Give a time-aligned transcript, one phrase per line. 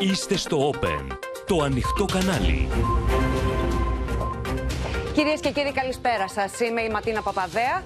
[0.00, 2.68] Είστε στο Open, το ανοιχτό κανάλι.
[5.14, 6.60] Κυρίες και κύριοι καλησπέρα σας.
[6.60, 7.82] Είμαι η Ματίνα Παπαδέα.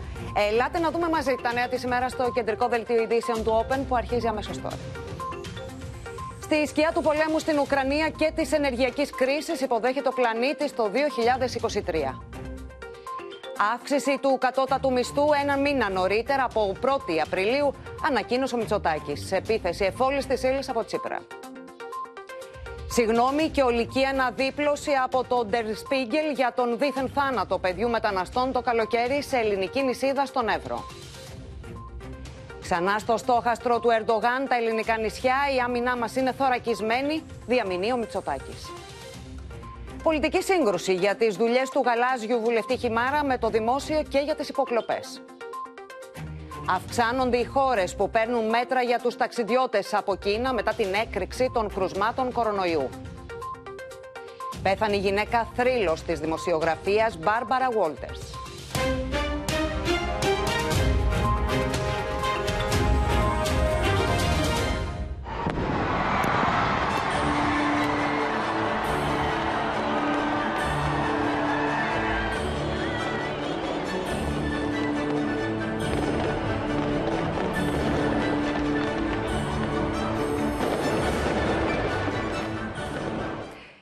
[0.50, 3.96] Ελάτε να δούμε μαζί τα νέα της ημέρας στο κεντρικό δελτίο ειδήσεων του Open που
[3.96, 4.78] αρχίζει αμέσως τώρα.
[6.42, 12.20] Στη σκιά του πολέμου στην Ουκρανία και της ενεργειακής κρίσης υποδέχεται ο πλανήτης το 2023.
[13.74, 17.74] Αύξηση του κατώτατου μισθού ένα μήνα νωρίτερα από 1η Απριλίου,
[18.06, 19.26] ανακοίνωσε ο Μητσοτάκης.
[19.26, 21.20] Σε επίθεση εφόλης της ύλης από Τσίπρα.
[22.92, 28.60] Συγγνώμη και ολική αναδίπλωση από το Der Spiegel για τον δίθεν θάνατο παιδιού μεταναστών το
[28.60, 30.84] καλοκαίρι σε ελληνική νησίδα στον Εύρο.
[32.60, 37.96] Ξανά στο στόχαστρο του Ερντογάν, τα ελληνικά νησιά, η άμυνά μας είναι θωρακισμένη, διαμηνεί ο
[37.96, 38.70] Μητσοτάκης.
[40.02, 44.48] Πολιτική σύγκρουση για τις δουλειές του γαλάζιου βουλευτή Χιμάρα με το δημόσιο και για τις
[44.48, 45.22] υποκλοπές.
[46.74, 51.74] Αυξάνονται οι χώρες που παίρνουν μέτρα για τους ταξιδιώτες από Κίνα μετά την έκρηξη των
[51.74, 52.88] κρουσμάτων κορονοϊού.
[54.62, 58.39] Πέθανε η γυναίκα θρύλος της δημοσιογραφίας Μπάρμπαρα Βόλτερς.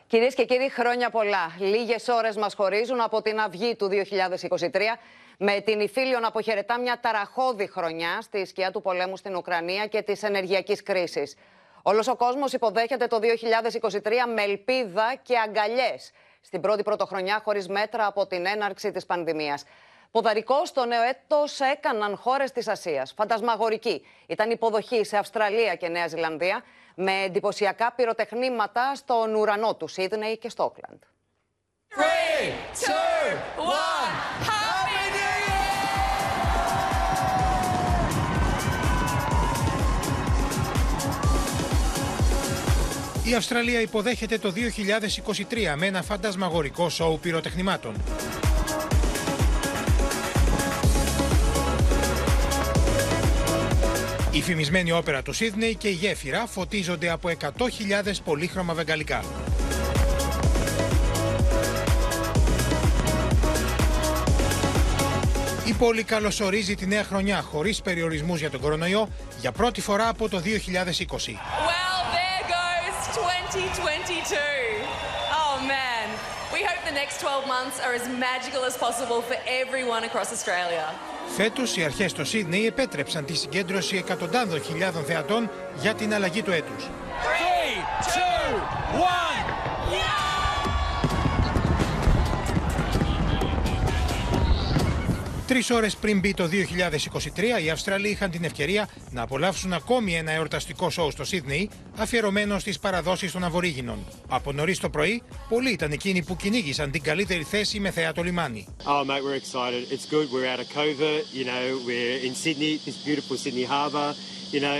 [0.08, 1.56] Κυρίες και κύριοι, χρόνια πολλά.
[1.58, 4.98] Λίγες ώρες μας χωρίζουν από την αυγή του 2023
[5.38, 10.02] με την Ιφίλιο να αποχαιρετά μια ταραχώδη χρονιά στη σκιά του πολέμου στην Ουκρανία και
[10.02, 11.36] της ενεργειακής κρίσης.
[11.82, 18.06] Όλος ο κόσμος υποδέχεται το 2023 με ελπίδα και αγκαλιές στην πρώτη πρωτοχρονιά χωρίς μέτρα
[18.06, 19.64] από την έναρξη της πανδημίας.
[20.10, 23.12] Ποδαρικό στο νέο έτος έκαναν χώρες της Ασίας.
[23.12, 26.62] Φαντασμαγορική ήταν υποδοχή σε Αυστραλία και Νέα Ζηλανδία
[26.94, 31.02] με εντυπωσιακά πυροτεχνήματα στον ουρανό του Σίδνεϊ και στο Όκλαντ.
[43.24, 44.52] Η Αυστραλία υποδέχεται το
[45.50, 47.94] 2023 με ένα φαντασμαγορικό σοου πυροτεχνημάτων.
[54.30, 57.48] Η φημισμένη όπερα του Σίδνεϊ και η γέφυρα φωτίζονται από 100.000
[58.24, 59.24] πολύχρωμα βεγγαλικά.
[65.64, 69.08] Η πόλη καλωσορίζει τη νέα χρονιά χωρίς περιορισμούς για τον κορονοϊό
[69.40, 70.44] για πρώτη φορά από το 2020.
[70.44, 74.36] Well, there goes 2022.
[75.40, 76.06] Oh man,
[76.54, 80.86] we hope the next 12 months are as magical as possible for everyone across Australia.
[81.36, 85.50] Φέτος οι αρχές στο Σίδνεϊ επέτρεψαν τη συγκέντρωση εκατοντάδων χιλιάδων θεατών
[85.80, 86.88] για την αλλαγή του έτους.
[95.48, 96.48] Τρεις ώρες πριν μπει το
[97.58, 102.58] 2023, οι Αυστραλοί είχαν την ευκαιρία να απολαύσουν ακόμη ένα εορταστικό σοου στο Σίδνεϊ, αφιερωμένο
[102.58, 103.98] στις παραδόσεις των Αβορήγινων.
[104.28, 108.22] Από νωρίς το πρωί, πολλοί ήταν εκείνοι που κυνήγησαν την καλύτερη θέση με θέα το
[108.22, 108.66] λιμάνι.
[108.84, 109.82] Oh, mate, we're excited.
[109.92, 110.26] It's good.
[110.32, 111.20] We're out of COVID.
[111.38, 114.08] You know, we're in Sydney, this beautiful Sydney harbour.
[114.54, 114.78] You know,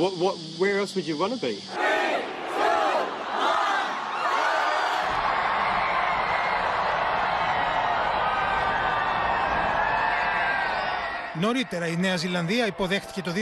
[0.00, 1.54] what, what, where else would you want to be?
[11.40, 13.32] Νωρίτερα η Νέα Ζηλανδία υποδέχτηκε το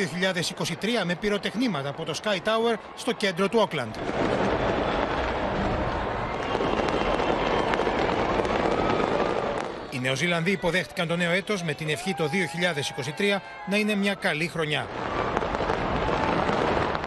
[0.80, 3.94] 2023 με πυροτεχνήματα από το Sky Tower στο κέντρο του Όκλαντ.
[9.90, 12.30] Οι Νεοζηλανδοί υποδέχτηκαν το νέο έτος με την ευχή το
[13.18, 13.36] 2023
[13.70, 14.86] να είναι μια καλή χρονιά.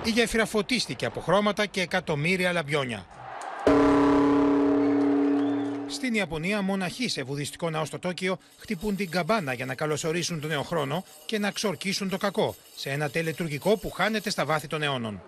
[0.03, 3.05] Η γέφυρα φωτίστηκε από χρώματα και εκατομμύρια λαμπιόνια.
[5.97, 10.49] Στην Ιαπωνία, μοναχοί σε βουδιστικό ναό στο Τόκιο χτυπούν την καμπάνα για να καλωσορίσουν τον
[10.49, 14.81] νέο χρόνο και να ξορκίσουν το κακό σε ένα τελετουργικό που χάνεται στα βάθη των
[14.83, 15.21] αιώνων.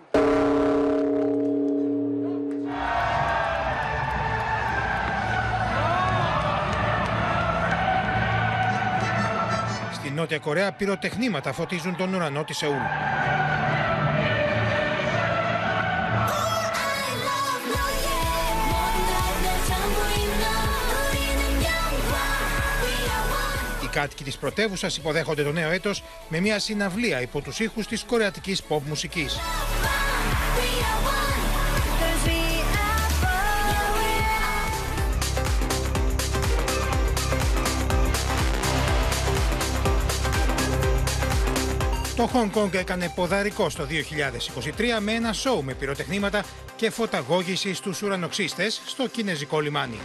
[9.92, 12.72] Στην Νότια Κορέα πυροτεχνήματα φωτίζουν τον ουρανό της Σεούλ.
[23.90, 28.62] Κάτοικοι της πρωτεύουσας υποδέχονται το νέο έτος με μια συναυλία υπό τους ήχους της κορεατικής
[28.68, 29.38] pop μουσικής.
[42.20, 46.44] Το Hong Kong έκανε ποδαρικό στο 2023 με ένα σοου με πυροτεχνήματα
[46.76, 49.98] και φωταγώγηση στους ουρανοξύστες στο κινέζικο λιμάνι.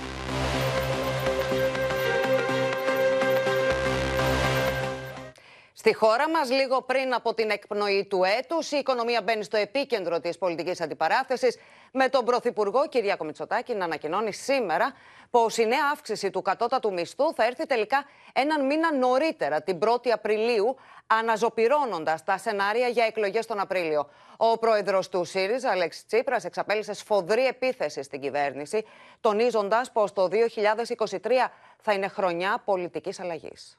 [5.86, 10.20] Στη χώρα μας, λίγο πριν από την εκπνοή του έτους, η οικονομία μπαίνει στο επίκεντρο
[10.20, 11.58] της πολιτικής αντιπαράθεσης
[11.92, 14.94] με τον Πρωθυπουργό Κυριάκο Μητσοτάκη να ανακοινώνει σήμερα
[15.30, 20.10] πως η νέα αύξηση του κατώτατου μισθού θα έρθει τελικά έναν μήνα νωρίτερα, την 1η
[20.10, 20.76] Απριλίου,
[21.08, 24.10] αναζωπυρώνοντας τα σενάρια για εκλογές τον Απρίλιο.
[24.38, 28.86] Ο πρόεδρος του ΣΥΡΙΖΑ, Αλέξης Τσίπρας, εξαπέλυσε σφοδρή επίθεση στην κυβέρνηση,
[29.22, 33.78] τονίζοντας πως το 2023 θα είναι χρονιά πολιτικής αλλαγής.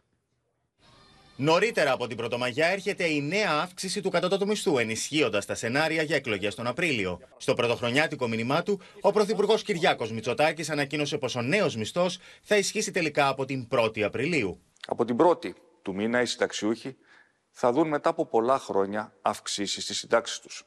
[1.38, 6.16] Νωρίτερα από την Πρωτομαγιά έρχεται η νέα αύξηση του κατώτατου μισθού, ενισχύοντας τα σενάρια για
[6.16, 7.20] εκλογές τον Απρίλιο.
[7.36, 12.90] Στο πρωτοχρονιάτικο μήνυμά του, ο Πρωθυπουργός Κυριάκος Μητσοτάκης ανακοίνωσε πως ο νέος μισθός θα ισχύσει
[12.90, 14.60] τελικά από την 1η Απριλίου.
[14.86, 15.50] Από την 1η
[15.82, 16.96] του μήνα οι συνταξιούχοι
[17.50, 20.66] θα δουν μετά από πολλά χρόνια αυξήσεις στις συντάξεις τους.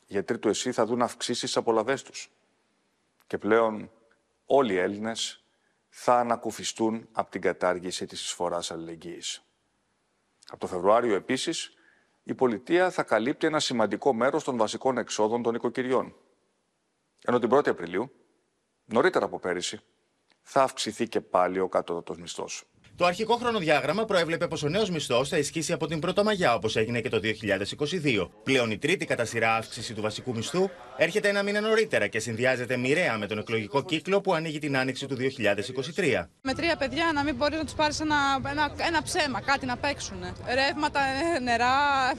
[0.00, 2.30] Οι γιατροί του ΕΣΥ θα δουν αυξήσεις στις απολαυέ τους.
[3.26, 3.90] Και πλέον
[4.46, 5.44] όλοι οι Έλληνες
[5.88, 9.45] θα ανακουφιστούν από την κατάργηση της εισφοράς αλληλεγγύης.
[10.50, 11.74] Από το Φεβρουάριο επίσης,
[12.22, 16.14] η πολιτεία θα καλύπτει ένα σημαντικό μέρος των βασικών εξόδων των οικοκυριών.
[17.24, 18.12] Ενώ την 1η Απριλίου,
[18.84, 19.80] νωρίτερα από πέρυσι,
[20.42, 22.64] θα αυξηθεί και πάλι ο κατώτατος μισθός.
[22.96, 27.00] Το αρχικό χρονοδιάγραμμα προέβλεπε πως ο νέος μισθός θα ισχύσει από την Πρωτομαγιά, όπως έγινε
[27.00, 28.28] και το 2022.
[28.42, 32.76] Πλέον η τρίτη κατά σειρά αύξηση του βασικού μισθού έρχεται ένα μήνα νωρίτερα και συνδυάζεται
[32.76, 36.26] μοιραία με τον εκλογικό κύκλο που ανοίγει την άνοιξη του 2023.
[36.42, 38.16] Με τρία παιδιά να μην μπορεί να τους πάρεις ένα,
[38.50, 40.18] ένα, ένα ψέμα, κάτι να παίξουν.
[40.54, 41.00] Ρεύματα,
[41.42, 41.74] νερά,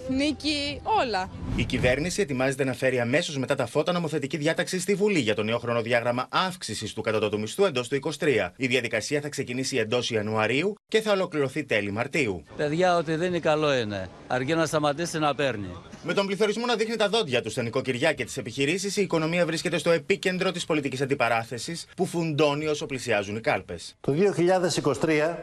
[0.10, 1.30] νίκη, όλα.
[1.56, 5.44] Η κυβέρνηση ετοιμάζεται να φέρει αμέσως μετά τα φώτα νομοθετική διάταξη στη Βουλή για το
[5.44, 8.50] νέο χρονοδιάγραμμα αύξησης του κατώτατου μισθού εντός του 23.
[8.56, 12.44] Η διαδικασία θα ξεκινήσει εντός Ιανουαρίου και θα ολοκληρωθεί τέλη Μαρτίου.
[12.58, 14.10] Παιδιά, ότι δεν είναι καλό είναι.
[14.28, 15.76] Αρκεί να σταματήσει να παίρνει.
[16.04, 19.46] Με τον πληθωρισμό να δείχνει τα δόντια του στα νοικοκυριά και τις επιχειρήσεις, η οικονομία
[19.46, 23.96] βρίσκεται στο επίκεντρο της πολιτικής αντιπαράθεσης που φουντώνει όσο πλησιάζουν οι κάλπες.
[24.00, 25.36] Το 2023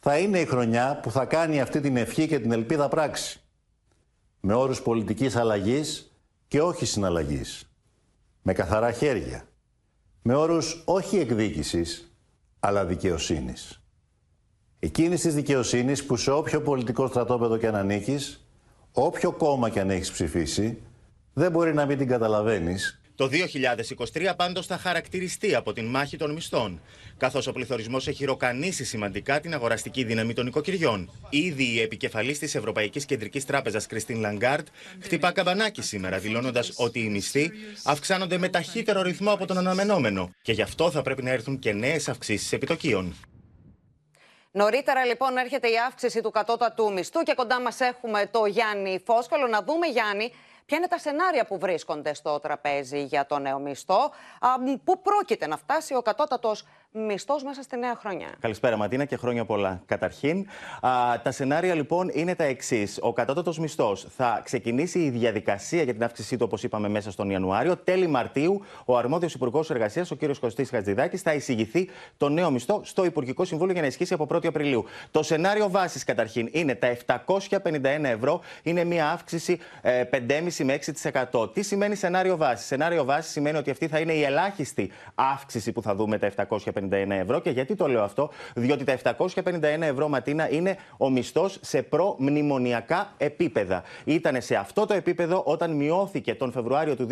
[0.00, 3.40] θα είναι η χρονιά που θα κάνει αυτή την ευχή και την ελπίδα πράξη.
[4.40, 6.10] Με όρους πολιτικής αλλαγής
[6.48, 7.70] και όχι συναλλαγής.
[8.42, 9.48] Με καθαρά χέρια.
[10.22, 12.12] Με όρους όχι εκδίκησης,
[12.60, 13.80] αλλά δικαιοσύνης.
[14.86, 18.46] Εκείνης της δικαιοσύνης που σε όποιο πολιτικό στρατόπεδο και αν ανήκεις,
[18.92, 20.78] όποιο κόμμα και αν έχεις ψηφίσει,
[21.32, 23.28] δεν μπορεί να μην την καταλαβαίνεις το
[24.12, 26.80] 2023 πάντως θα χαρακτηριστεί από την μάχη των μισθών,
[27.16, 31.10] καθώς ο πληθωρισμός έχει ροκανίσει σημαντικά την αγοραστική δύναμη των οικοκυριών.
[31.30, 34.66] Ήδη η επικεφαλής της Ευρωπαϊκής Κεντρικής Τράπεζας, Κριστίν Λαγκάρντ,
[35.00, 37.50] χτυπά καμπανάκι σήμερα, δηλώνοντας ότι οι μισθοί
[37.84, 41.72] αυξάνονται με ταχύτερο ρυθμό από τον αναμενόμενο και γι' αυτό θα πρέπει να έρθουν και
[41.72, 43.14] νέες αυξήσεις επιτοκίων.
[44.56, 49.46] Νωρίτερα λοιπόν έρχεται η αύξηση του κατώτατου μισθού και κοντά μας έχουμε το Γιάννη Φόσκολο.
[49.46, 50.32] Να δούμε Γιάννη
[50.66, 54.10] ποια είναι τα σενάρια που βρίσκονται στο τραπέζι για το νέο μισθό.
[54.84, 58.28] Πού πρόκειται να φτάσει ο κατώτατος μισθός μέσα στη νέα χρονιά.
[58.40, 59.82] Καλησπέρα, Ματίνα, και χρόνια πολλά.
[59.86, 60.46] Καταρχήν,
[60.80, 60.90] α,
[61.22, 62.98] τα σενάρια λοιπόν είναι τα εξής.
[63.00, 67.30] Ο κατώτατος μισθός θα ξεκινήσει η διαδικασία για την αύξησή του, όπως είπαμε, μέσα στον
[67.30, 67.76] Ιανουάριο.
[67.76, 70.20] Τέλη Μαρτίου, ο αρμόδιος Υπουργός Εργασίας, ο κ.
[70.40, 74.46] Κωστής Χατζηδάκης, θα εισηγηθεί το νέο μισθό στο Υπουργικό Συμβούλιο για να ισχύσει από 1η
[74.46, 74.84] Απριλίου.
[75.10, 78.40] Το σενάριο βάσης καταρχήν είναι τα 751 ευρώ.
[78.62, 80.78] Είναι μια αύξηση ε, 5,5 με
[81.32, 81.54] 6%.
[81.54, 85.82] Τι σημαίνει σενάριο βάσης; Σενάριο βάσης σημαίνει ότι αυτή θα είναι η ελάχιστη αύξηση που
[85.82, 86.75] θα δούμε τα 751
[87.08, 87.40] ευρώ.
[87.40, 93.12] Και γιατί το λέω αυτό, διότι τα 751 ευρώ ματίνα είναι ο μισθός σε προμνημονιακά
[93.16, 93.82] επίπεδα.
[94.04, 97.06] Ήταν σε αυτό το επίπεδο όταν μειώθηκε τον Φεβρουάριο του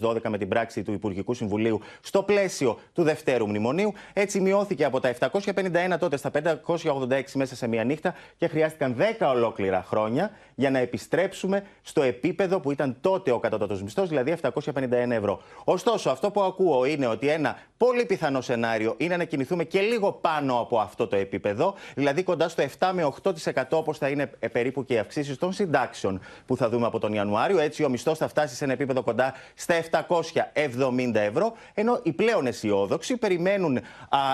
[0.00, 3.92] 2012 με την πράξη του Υπουργικού Συμβουλίου στο πλαίσιο του Δευτέρου Μνημονίου.
[4.12, 6.30] Έτσι μειώθηκε από τα 751 τότε στα
[6.74, 12.60] 586 μέσα σε μία νύχτα και χρειάστηκαν 10 ολόκληρα χρόνια για να επιστρέψουμε στο επίπεδο
[12.60, 15.42] που ήταν τότε ο κατώτατος μισθός, δηλαδή 751 ευρώ.
[15.64, 20.12] Ωστόσο, αυτό που ακούω είναι ότι ένα πολύ πιθανό σενάριο είναι να κινηθούμε και λίγο
[20.12, 24.48] πάνω από αυτό το επίπεδο, δηλαδή κοντά στο 7 με 8% όπως θα είναι ε,
[24.48, 27.58] περίπου και οι αυξήσεις των συντάξεων που θα δούμε από τον Ιανουάριο.
[27.58, 32.46] Έτσι, ο μισθός θα φτάσει σε ένα επίπεδο κοντά στα 770 ευρώ, ενώ οι πλέον
[32.46, 33.82] αισιόδοξοι περιμένουν α,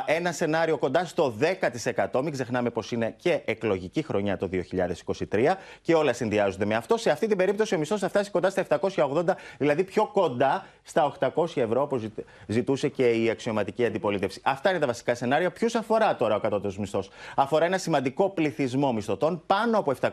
[0.06, 1.34] ένα σενάριο κοντά στο
[2.12, 2.20] 10%.
[2.22, 4.48] Μην ξεχνάμε πως είναι και εκλογική χρονιά το
[5.30, 6.96] 2023 και όλα συνδυάζονται με αυτό.
[6.96, 9.24] Σε αυτή την περίπτωση ο μισθός θα φτάσει κοντά στα 780,
[9.58, 12.08] δηλαδή πιο κοντά στα 800 ευρώ, όπως
[12.46, 14.40] ζητούσε και η αξιωματική αντιπολίτευση.
[14.44, 15.50] Αυτά είναι τα βασικά σενάρια.
[15.50, 20.10] Ποιου αφορά τώρα ο κατώτερο μισθός; Αφορά ένα σημαντικό πληθυσμό μισθωτών, πάνω από 700.000,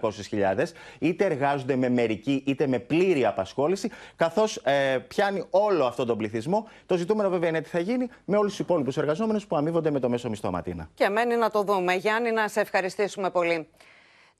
[1.00, 6.68] είτε εργάζονται με μερική είτε με πλήρη απασχόληση, καθώς ε, πιάνει όλο αυτόν τον πληθυσμό.
[6.86, 10.00] Το ζητούμενο βέβαια είναι τι θα γίνει με όλους τους υπόλοιπους εργαζόμενους που αμείβονται με
[10.00, 10.90] το μέσο μισθό Ματίνα.
[10.94, 11.94] Και μένει να το δούμε.
[11.94, 13.68] Γιάννη, να σε ευχαριστήσουμε πολύ.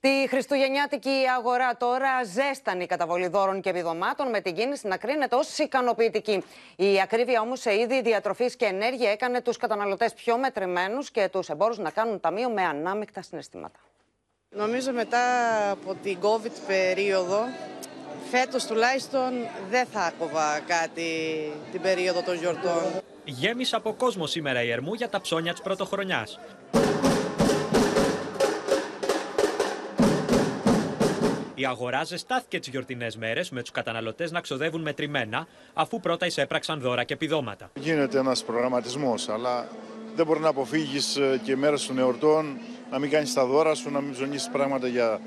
[0.02, 5.58] Τη Χριστουγεννιάτικη αγορά τώρα ζέστανη καταβολή δώρων και επιδομάτων με την κίνηση να κρίνεται ως
[5.58, 6.44] ικανοποιητική.
[6.76, 11.48] Η ακρίβεια όμως σε είδη διατροφής και ενέργεια έκανε τους καταναλωτές πιο μετρημένους και τους
[11.48, 13.78] εμπόρους να κάνουν ταμείο με ανάμεικτα συναισθήματα.
[14.48, 15.20] Νομίζω μετά
[15.70, 17.40] από την COVID περίοδο,
[18.30, 19.32] φέτος τουλάχιστον
[19.70, 21.10] δεν θα άκοβα κάτι
[21.72, 22.82] την περίοδο των γιορτών.
[23.24, 26.38] Γέμισε από κόσμο σήμερα η Ερμού για τα ψώνια της πρωτοχρονιάς.
[31.62, 36.80] Η αγορά ζεστάθηκε τις γιορτινές μέρες με τους καταναλωτές να ξοδεύουν μετρημένα, αφού πρώτα εισέπραξαν
[36.80, 37.70] δώρα και επιδόματα.
[37.80, 39.68] Γίνεται ένας προγραμματισμός, αλλά
[40.16, 42.58] δεν μπορεί να αποφύγεις και μέρες των εορτών
[42.90, 45.20] να μην κάνεις τα δώρα σου, να μην ψωνίσεις πράγματα για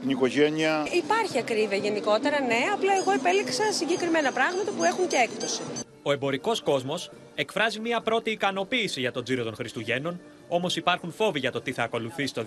[0.00, 0.86] την οικογένεια.
[0.92, 5.60] Υπάρχει ακρίβεια γενικότερα, ναι, απλά εγώ επέλεξα συγκεκριμένα πράγματα που έχουν και έκπτωση.
[6.02, 10.20] Ο εμπορικός κόσμος εκφράζει μια πρώτη ικανοποίηση για τον τζίρο των Χριστουγέννων,
[10.54, 12.44] όμως υπάρχουν φόβοι για το τι θα ακολουθήσει το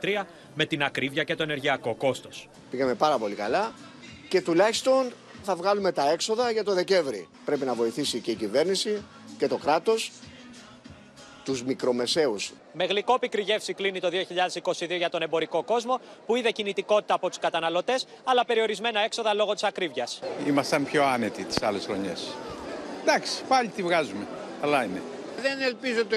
[0.00, 2.48] 2023 με την ακρίβεια και το ενεργειακό κόστος.
[2.70, 3.72] Πήγαμε πάρα πολύ καλά
[4.28, 7.28] και τουλάχιστον θα βγάλουμε τα έξοδα για το Δεκέμβρη.
[7.44, 9.02] Πρέπει να βοηθήσει και η κυβέρνηση
[9.38, 10.12] και το κράτος
[11.44, 12.52] τους μικρομεσαίους.
[12.72, 17.28] Με γλυκό πικρή γεύση κλείνει το 2022 για τον εμπορικό κόσμο, που είδε κινητικότητα από
[17.28, 20.20] τους καταναλωτές, αλλά περιορισμένα έξοδα λόγω της ακρίβειας.
[20.46, 22.34] Ήμασταν πιο άνετοι τις άλλες χρονιές.
[23.02, 24.26] Εντάξει, πάλι τη βγάζουμε.
[24.62, 25.02] Αλλά είναι.
[25.42, 26.16] Δεν ελπίζω το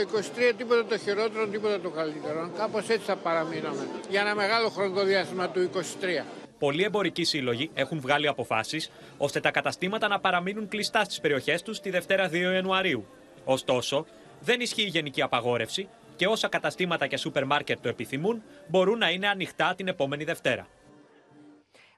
[0.50, 2.52] 23 τίποτα το χειρότερο, τίποτα το καλύτερο.
[2.58, 3.88] Κάπως έτσι θα παραμείναμε.
[4.10, 6.26] Για ένα μεγάλο χρονικό διάστημα του 23.
[6.60, 11.80] Πολλοί εμπορικοί σύλλογοι έχουν βγάλει αποφάσεις ώστε τα καταστήματα να παραμείνουν κλειστά στις περιοχές τους
[11.80, 13.06] τη Δευτέρα 2 Ιανουαρίου.
[13.46, 14.06] Ωστόσο,
[14.40, 19.28] δεν ισχύει γενική απαγόρευση και όσα καταστήματα και σούπερ μάρκετ το επιθυμούν μπορούν να είναι
[19.28, 20.68] ανοιχτά την επόμενη Δευτέρα.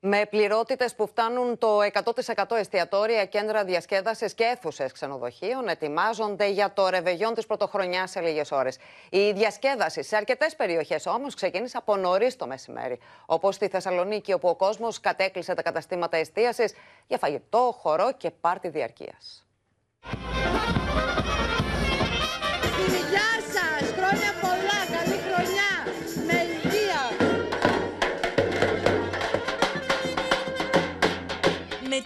[0.05, 6.89] Με πληρότητες που φτάνουν το 100% εστιατόρια, κέντρα διασκέδασης και αίθουσες ξενοδοχείων ετοιμάζονται για το
[6.89, 8.77] ρεβεγιόν της πρωτοχρονιάς σε λίγες ώρες.
[9.09, 12.99] Η διασκέδαση σε αρκετές περιοχές όμως ξεκίνησε από νωρίς το μεσημέρι.
[13.25, 16.73] Όπως στη Θεσσαλονίκη, όπου ο κόσμος κατέκλυσε τα καταστήματα εστίασης
[17.07, 19.45] για φαγητό, χορό και πάρτι διαρκείας.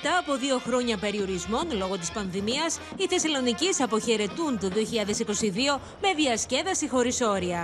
[0.01, 6.85] Μετά από δύο χρόνια περιορισμών λόγω της πανδημίας, οι Θεσσαλονικείς αποχαιρετούν το 2022 με διασκέδαση
[6.93, 7.61] χωρίς όρια.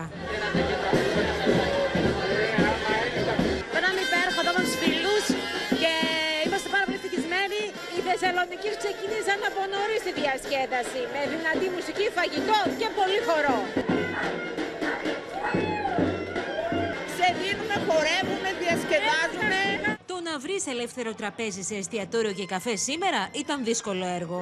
[3.74, 5.26] Πέραμε υπέροχα εδώ με τους φίλους
[5.82, 5.92] και
[6.46, 7.62] είμαστε πάρα πολύ ευτυχισμένοι.
[7.96, 13.60] Οι Θεσσαλονικοί ξεκίνησαν από νωρίς τη διασκέδαση με δυνατή μουσική, φαγητό και πολύ χορό.
[17.18, 19.93] Σε δίνουμε, χορεύουμε, διασκεδάζουμε
[20.24, 24.40] να βρεις ελεύθερο τραπέζι σε εστιατόριο και καφέ σήμερα ήταν δύσκολο έργο.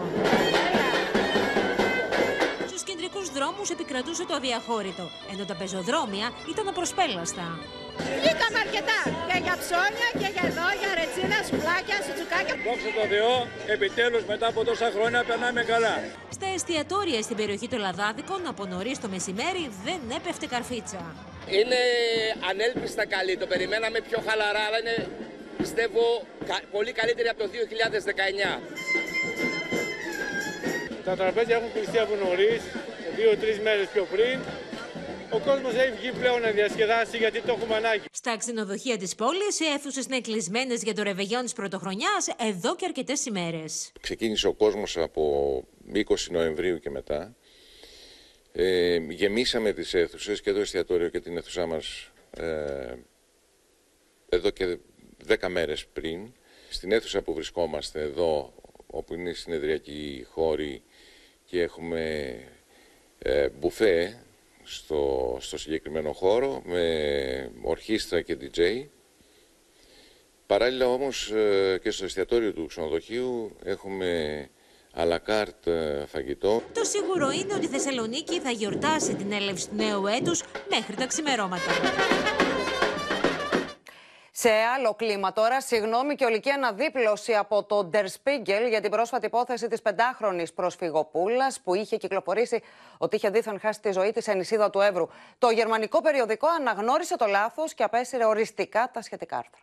[2.68, 7.46] Στους κεντρικούς δρόμους επικρατούσε το αδιαχώρητο, ενώ τα πεζοδρόμια ήταν απροσπέλαστα.
[7.98, 12.56] Βγήκαμε αρκετά και για ψώνια και για εδώ, για ρετσίνα, σουβλάκια, σουτσουκάκια.
[12.66, 13.34] Δόξα τω Θεώ,
[13.76, 15.96] επιτέλους μετά από τόσα χρόνια περνάμε καλά.
[16.38, 21.02] Στα εστιατόρια στην περιοχή των Λαδάδικων από νωρίς το μεσημέρι δεν έπεφτε καρφίτσα.
[21.58, 21.82] Είναι
[22.50, 23.38] ανέλπιστα καλή.
[23.38, 24.96] Το περιμέναμε πιο χαλαρά, αλλά είναι
[25.62, 26.04] πιστεύω
[26.72, 27.50] πολύ καλύτερη από το
[28.60, 28.62] 2019.
[31.04, 32.62] Τα τραπέζια έχουν κλειστεί από νωρίς,
[33.16, 34.40] δύο-τρεις μέρες πιο πριν.
[35.32, 38.04] Ο κόσμος έχει βγει πλέον να διασκεδάσει γιατί το έχουμε ανάγκη.
[38.12, 42.86] Στα ξενοδοχεία της πόλης, οι αίθουσες είναι κλεισμένες για το ρεβεγιόν της Πρωτοχρονιάς εδώ και
[42.86, 43.92] αρκετές ημέρες.
[44.02, 45.24] Ξεκίνησε ο κόσμος από
[45.94, 47.36] 20 Νοεμβρίου και μετά.
[48.52, 52.94] Ε, γεμίσαμε τις αίθουσες και το εστιατόριο και την αίθουσά μας ε,
[54.30, 54.78] εδώ και
[55.24, 56.20] δέκα μέρες πριν.
[56.70, 58.54] Στην αίθουσα που βρισκόμαστε εδώ,
[58.88, 60.82] όπου είναι η συνεδριακή χώρη
[61.46, 62.36] και έχουμε
[63.20, 64.18] ε, μπουφέ
[64.64, 68.86] στο, στο συγκεκριμένο χώρο με ορχήστρα και DJ.
[70.46, 74.50] Παράλληλα όμως ε, και στο εστιατόριο του ξενοδοχείου έχουμε
[74.94, 75.70] αλακάρτ
[76.08, 76.64] φαγητό.
[76.74, 81.06] Το σίγουρο είναι ότι η Θεσσαλονίκη θα γιορτάσει την έλευση του νέου έτους μέχρι τα
[81.06, 81.72] ξημερώματα.
[84.44, 89.26] Σε άλλο κλίμα τώρα, συγγνώμη και ολική αναδίπλωση από το Der Spiegel για την πρόσφατη
[89.26, 92.62] υπόθεση της πεντάχρονης προσφυγοπούλας που είχε κυκλοφορήσει
[92.98, 95.08] ότι είχε δίθεν χάσει τη ζωή της σε νησίδα του Εύρου.
[95.38, 99.62] Το γερμανικό περιοδικό αναγνώρισε το λάθος και απέσυρε οριστικά τα σχετικά άρθρα.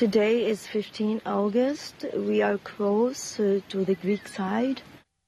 [0.00, 1.96] Today is 15 August.
[2.28, 4.78] We are close uh, to the Greek side.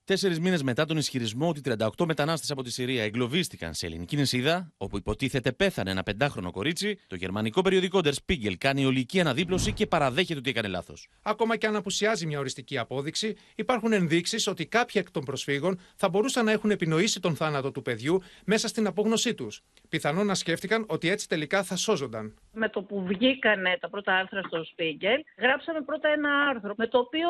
[0.07, 4.71] Τέσσερις μήνες μετά τον ισχυρισμό ότι 38 μετανάστες από τη Συρία εγκλωβίστηκαν σε ελληνική νησίδα,
[4.77, 9.85] όπου υποτίθεται πέθανε ένα πεντάχρονο κορίτσι, το γερμανικό περιοδικό Der Spiegel κάνει ολική αναδίπλωση και
[9.85, 11.07] παραδέχεται ότι έκανε λάθος.
[11.21, 16.09] Ακόμα και αν απουσιάζει μια οριστική απόδειξη, υπάρχουν ενδείξεις ότι κάποιοι εκ των προσφύγων θα
[16.09, 19.63] μπορούσαν να έχουν επινοήσει τον θάνατο του παιδιού μέσα στην απόγνωσή τους.
[19.89, 22.33] Πιθανόν να σκέφτηκαν ότι έτσι τελικά θα σώζονταν.
[22.53, 26.97] Με το που βγήκανε τα πρώτα άρθρα στο Spiegel, γράψαμε πρώτα ένα άρθρο με το
[26.97, 27.29] οποίο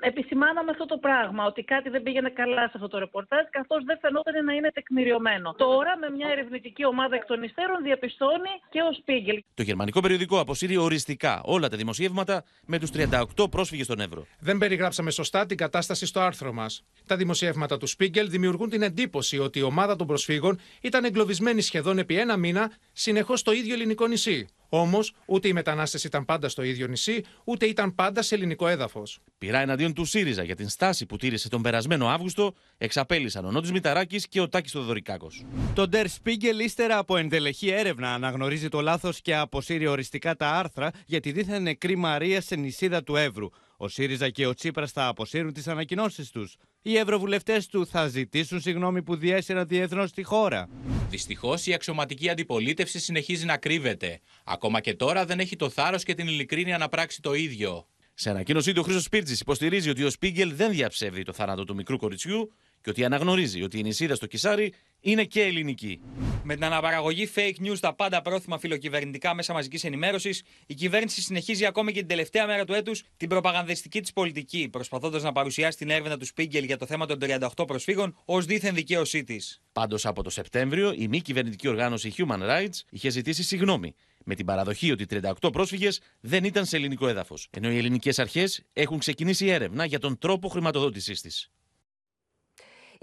[0.00, 3.98] επισημάναμε αυτό το πράγμα, ότι κάτι δεν πήγαινε καλά σε αυτό το ρεπορτάζ, καθώς δεν
[3.98, 5.54] φαινόταν να είναι τεκμηριωμένο.
[5.54, 9.38] Τώρα, με μια ερευνητική ομάδα εκ των υστέρων, διαπιστώνει και ο Spiegel.
[9.54, 14.26] Το γερμανικό περιοδικό αποσύρει οριστικά όλα τα δημοσιεύματα με τους 38 πρόσφυγες στον Εύρο.
[14.38, 16.84] Δεν περιγράψαμε σωστά την κατάσταση στο άρθρο μας.
[17.06, 21.98] Τα δημοσιεύματα του Spiegel δημιουργούν την εντύπωση ότι η ομάδα των προσφύγων ήταν εγκλωβισμένη σχεδόν
[21.98, 24.48] επί ένα μήνα συνεχώς στο ίδιο ελληνικό νησί.
[24.74, 29.18] Όμως, ούτε οι μετανάστε ήταν πάντα στο ίδιο νησί, ούτε ήταν πάντα σε ελληνικό έδαφος.
[29.38, 33.72] Πειρά εναντίον του ΣΥΡΙΖΑ για την στάση που τήρησε τον περασμένο Αύγουστο εξαπέλυσαν ο Νότι
[33.72, 35.44] Μηταράκης και ο Τάκης Θοδωρικάκος.
[35.74, 40.90] Το Der Spiegel, ύστερα από εντελεχή έρευνα, αναγνωρίζει το λάθος και αποσύρει οριστικά τα άρθρα
[41.06, 43.48] για τη δίθεν νεκρή Μαρία σε νησίδα του Εύρου.
[43.76, 46.56] Ο ΣΥΡΙΖΑ και ο Τσίπρας θα αποσύρουν τις ανακοινώσεις τους.
[46.84, 50.68] Οι ευρωβουλευτές του θα ζητήσουν συγγνώμη που διέσυραν διεθνώς τη χώρα.
[51.10, 54.20] Δυστυχώς η αξιωματική αντιπολίτευση συνεχίζει να κρύβεται.
[54.44, 57.86] Ακόμα και τώρα δεν έχει το θάρρος και την ειλικρίνεια να πράξει το ίδιο.
[58.14, 61.74] Σε ανακοίνωσή του, ο Χρήσο Πίρτζης υποστηρίζει ότι ο Σπίγκελ δεν διαψεύδει το θάνατο του
[61.74, 66.00] μικρού κοριτσιού και ότι αναγνωρίζει ότι η νησίδα στο Κισάρι είναι και ελληνική.
[66.42, 71.66] Με την αναπαραγωγή fake news στα πάντα πρόθυμα φιλοκυβερνητικά μέσα μαζικής ενημέρωσης, η κυβέρνηση συνεχίζει
[71.66, 75.90] ακόμη και την τελευταία μέρα του έτους την προπαγανδιστική της πολιτική, προσπαθώντας να παρουσιάσει την
[75.90, 79.60] έρευνα του Σπίγκελ για το θέμα των 38 προσφύγων ως δίθεν δικαίωσή της.
[79.72, 84.46] Πάντως από το Σεπτέμβριο, η μη κυβερνητική οργάνωση Human Rights είχε ζητήσει συγγνώμη με την
[84.46, 85.06] παραδοχή ότι
[85.40, 89.98] 38 πρόσφυγες δεν ήταν σε ελληνικό έδαφος, ενώ οι ελληνικές αρχές έχουν ξεκινήσει έρευνα για
[89.98, 91.50] τον τρόπο χρηματοδότησής της.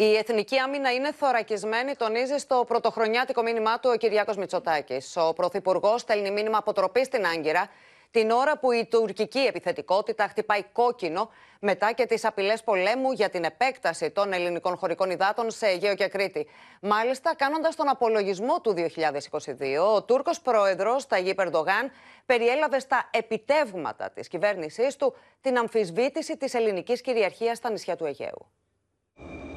[0.02, 5.18] Η εθνική άμυνα είναι θωρακισμένη, τονίζει στο πρωτοχρονιάτικο μήνυμά του ο Κυριάκος Μητσοτάκης.
[5.18, 7.70] Ο Πρωθυπουργός στέλνει μήνυμα αποτροπής στην Άγκυρα
[8.12, 11.30] την ώρα που η τουρκική επιθετικότητα χτυπάει κόκκινο
[11.60, 16.08] μετά και τις απειλές πολέμου για την επέκταση των ελληνικών χωρικών υδάτων σε Αιγαίο και
[16.08, 16.48] Κρήτη.
[16.82, 21.92] Μάλιστα, κάνοντας τον απολογισμό του 2022, ο Τούρκος πρόεδρος Ταγί Περντογάν
[22.26, 28.59] περιέλαβε στα επιτεύγματα της κυβέρνησής του την αμφισβήτηση της ελληνικής κυριαρχίας στα νησιά του Αιγαίου.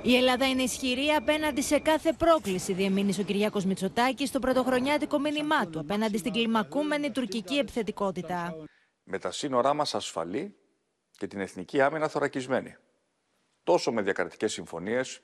[0.05, 5.67] Η Ελλάδα είναι ισχυρή απέναντι σε κάθε πρόκληση, διεμήνυσε ο Κυριάκος Μητσοτάκης στο πρωτοχρονιάτικο μήνυμά
[5.67, 8.55] του απέναντι στην κλιμακούμενη τουρκική επιθετικότητα.
[9.03, 10.57] Με τα σύνορά μας ασφαλή
[11.11, 12.77] και την εθνική άμυνα θωρακισμένη.
[13.63, 15.21] Τόσο με διακρατικές συμφωνίες,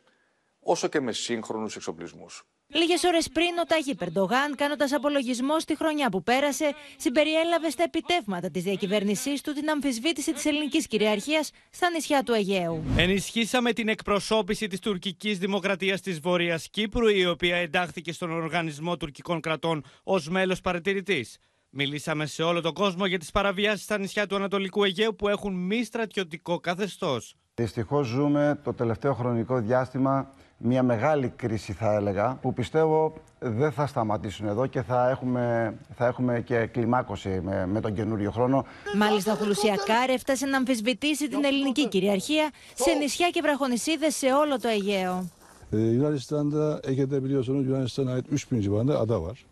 [0.60, 2.46] όσο και με σύγχρονους εξοπλισμούς.
[2.74, 8.50] Λίγες ώρες πριν, ο Τάγι Περντογάν, κάνοντας απολογισμό στη χρονιά που πέρασε, συμπεριέλαβε στα επιτεύγματα
[8.50, 12.84] της διακυβέρνησής του την αμφισβήτηση της ελληνικής κυριαρχίας στα νησιά του Αιγαίου.
[12.96, 19.40] Ενισχύσαμε την εκπροσώπηση της τουρκικής δημοκρατίας της Βόρειας Κύπρου, η οποία εντάχθηκε στον Οργανισμό Τουρκικών
[19.40, 21.38] Κρατών ως μέλος παρατηρητής.
[21.70, 25.54] Μιλήσαμε σε όλο τον κόσμο για τις παραβιάσεις στα νησιά του Ανατολικού Αιγαίου που έχουν
[25.54, 27.34] μη στρατιωτικό καθεστώς.
[27.54, 33.86] Δυστυχώς ζούμε το τελευταίο χρονικό διάστημα μια μεγάλη κρίση θα έλεγα που πιστεύω δεν θα
[33.86, 38.64] σταματήσουν εδώ και θα έχουμε, θα έχουμε και κλιμάκωση με, με τον καινούριο χρόνο.
[38.96, 44.60] Μάλιστα ο Χουλουσιακάρ έφτασε να αμφισβητήσει την ελληνική κυριαρχία σε νησιά και βραχονισίδες σε όλο
[44.60, 45.28] το Αιγαίο.
[45.72, 49.44] Ee, Yunanistan'da Ege'de biliyorsunuz Yunanistan'a ait 3000 civarında ada var.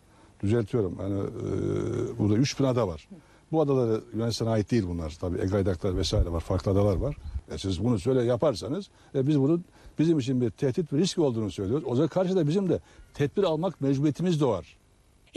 [0.43, 0.97] Düzeltiyorum.
[1.01, 3.07] Yani e, burada 3000 ada var.
[3.51, 5.09] Bu adaları Yunanistan'a ait değil bunlar.
[5.21, 6.39] Tabii Egaydaklar vesaire var.
[6.39, 7.17] Farklı adalar var.
[7.51, 9.65] E siz bunu söyle yaparsanız e, biz bunun
[9.99, 11.85] bizim için bir tehdit ve risk olduğunu söylüyoruz.
[11.87, 12.79] O zaman karşıda bizim de
[13.13, 14.77] tedbir almak mecburiyetimiz doğar.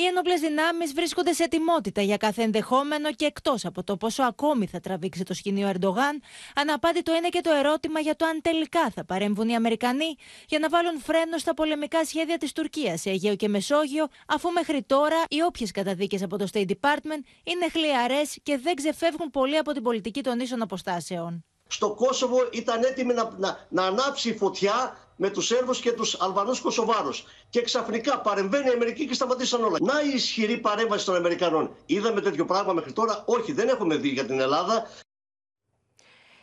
[0.01, 4.67] Οι ένοπλε δυνάμεις βρίσκονται σε ετοιμότητα για κάθε ενδεχόμενο και εκτός από το πόσο ακόμη
[4.67, 6.23] θα τραβήξει το σκηνείο Ερντογάν,
[6.55, 10.15] αναπάντητο είναι και το ερώτημα για το αν τελικά θα παρέμβουν οι Αμερικανοί
[10.49, 14.83] για να βάλουν φρένο στα πολεμικά σχέδια της Τουρκίας σε Αιγαίο και Μεσόγειο, αφού μέχρι
[14.83, 19.73] τώρα οι όποιες καταδίκες από το State Department είναι χλιαρές και δεν ξεφεύγουν πολύ από
[19.73, 21.45] την πολιτική των ίσων αποστάσεων.
[21.73, 26.61] Στο Κόσοβο ήταν έτοιμη να, να, να ανάψει φωτιά με τους Σέρβους και τους Αλβανούς
[26.61, 27.25] Κωσοβάρους.
[27.51, 29.77] Και ξαφνικά παρεμβαίνει η Αμερική και σταματήσαν όλα.
[29.81, 31.77] Να η ισχυρή παρέμβαση των Αμερικανών.
[31.87, 34.87] Είδαμε τέτοιο πράγμα μέχρι τώρα; Όχι, δεν έχουμε δει για την Ελλάδα.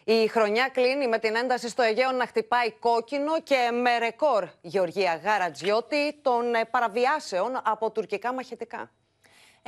[0.03, 5.21] Η χρονιά κλείνει με την ένταση στο Αιγαίο να χτυπάει κόκκινο και με ρεκόρ Γεωργία
[5.23, 8.91] Γαρατζιώτη των παραβιάσεων από τουρκικά μαχητικά.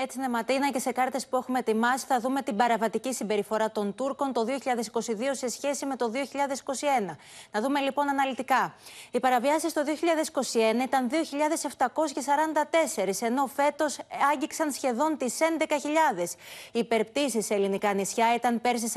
[0.01, 3.95] Έτσι είναι, Ματίνα, και σε κάρτες που έχουμε ετοιμάσει θα δούμε την παραβατική συμπεριφορά των
[3.95, 4.51] Τούρκων το 2022
[5.31, 6.11] σε σχέση με το
[7.09, 7.15] 2021.
[7.51, 8.73] Να δούμε λοιπόν αναλυτικά.
[9.11, 9.81] Οι παραβιάσεις το
[10.81, 13.97] 2021 ήταν 2.744, ενώ φέτος
[14.31, 15.45] άγγιξαν σχεδόν τις 11.000.
[16.71, 18.91] Οι υπερπτήσεις σε ελληνικά νησιά ήταν πέρσι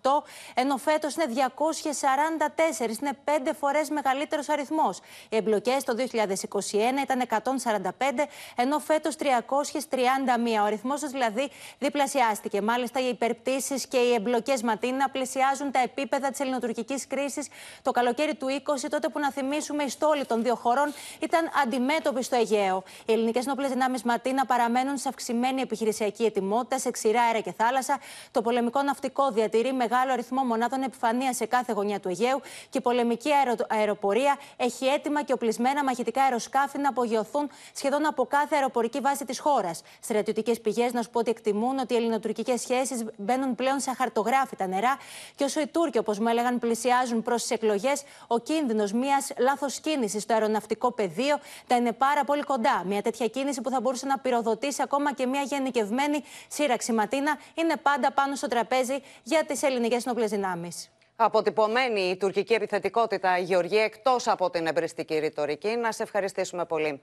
[0.00, 0.22] 48,
[0.54, 3.00] ενώ φέτος είναι 244.
[3.00, 5.00] Είναι πέντε φορές μεγαλύτερος αριθμός.
[5.28, 10.13] Οι εμπλοκές το 2021 ήταν 145, ενώ φέτος 330
[10.60, 12.62] ο αριθμό του δηλαδή διπλασιάστηκε.
[12.62, 17.48] Μάλιστα, οι υπερπτήσεις και οι εμπλοκές Ματίνα πλησιάζουν τα επίπεδα της ελληνοτουρκικής κρίσης
[17.82, 22.22] το καλοκαίρι του 20, τότε που να θυμίσουμε οι στόλοι των δύο χωρών ήταν αντιμέτωποι
[22.22, 22.82] στο Αιγαίο.
[23.06, 27.98] Οι ελληνικές νόπλε δυνάμεις Ματίνα παραμένουν σε αυξημένη επιχειρησιακή ετοιμότητα σε ξηρά αέρα και θάλασσα.
[28.30, 32.80] Το πολεμικό ναυτικό διατηρεί μεγάλο αριθμό μονάδων επιφανείας σε κάθε γωνιά του Αιγαίου και η
[32.80, 33.30] πολεμική
[33.68, 39.38] αεροπορία έχει έτοιμα και οπλισμένα μαχητικά αεροσκάφη να απογειωθούν σχεδόν από κάθε αεροπορική βάση της
[39.38, 39.82] χώρας.
[40.04, 44.66] Στρατιωτικές πηγές να σου πω ότι εκτιμούν ότι οι ελληνοτουρκικές σχέσεις μπαίνουν πλέον σε αχαρτογράφητα
[44.66, 44.98] νερά
[45.34, 49.80] και όσο οι Τούρκοι, όπως μου έλεγαν, πλησιάζουν προς τις εκλογές, ο κίνδυνος μιας λάθος
[49.80, 52.82] κίνησης στο αεροναυτικό πεδίο θα είναι πάρα πολύ κοντά.
[52.86, 57.76] Μια τέτοια κίνηση που θα μπορούσε να πυροδοτήσει ακόμα και μια γενικευμένη σύραξη Ματίνα είναι
[57.76, 60.90] πάντα πάνω στο τραπέζι για τις ελληνικές νόπλε δυνάμεις.
[61.16, 65.68] Αποτυπωμένη η τουρκική επιθετικότητα, Γεωργία, εκτός από την εμπριστική ρητορική.
[65.68, 67.00] Να σε ευχαριστήσουμε πολύ.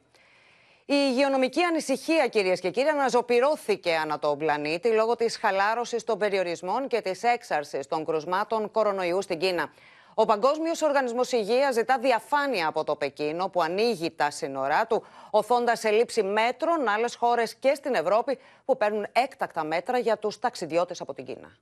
[0.85, 6.87] Η υγειονομική ανησυχία, κυρίες και κύριοι, αναζωπηρώθηκε ανά τον πλανήτη λόγω της χαλάρωσης των περιορισμών
[6.87, 9.71] και της έξαρσης των κρουσμάτων κορονοϊού στην Κίνα.
[10.13, 15.79] Ο Παγκόσμιος Οργανισμός Υγείας ζητά διαφάνεια από το Πεκίνο που ανοίγει τα σύνορά του, οθώντας
[15.79, 21.01] σε λήψη μέτρων άλλες χώρες και στην Ευρώπη που παίρνουν έκτακτα μέτρα για τους ταξιδιώτες
[21.01, 21.57] από την Κίνα.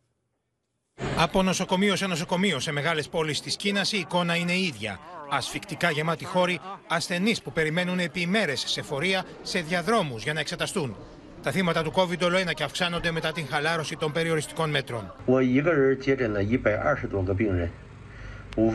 [1.18, 5.00] Από νοσοκομείο σε νοσοκομείο σε μεγάλες πόλεις της Κίνας η εικόνα είναι η ίδια.
[5.30, 10.96] Ασφικτικά γεμάτοι χώροι, ασθενείς που περιμένουν επί ημέρες σε φορεία, σε διαδρόμους για να εξεταστούν.
[11.44, 15.14] Τα θύματα του COVID όλο ένα και αυξάνονται μετά την χαλάρωση των περιοριστικών μέτρων.
[18.56, 18.72] 五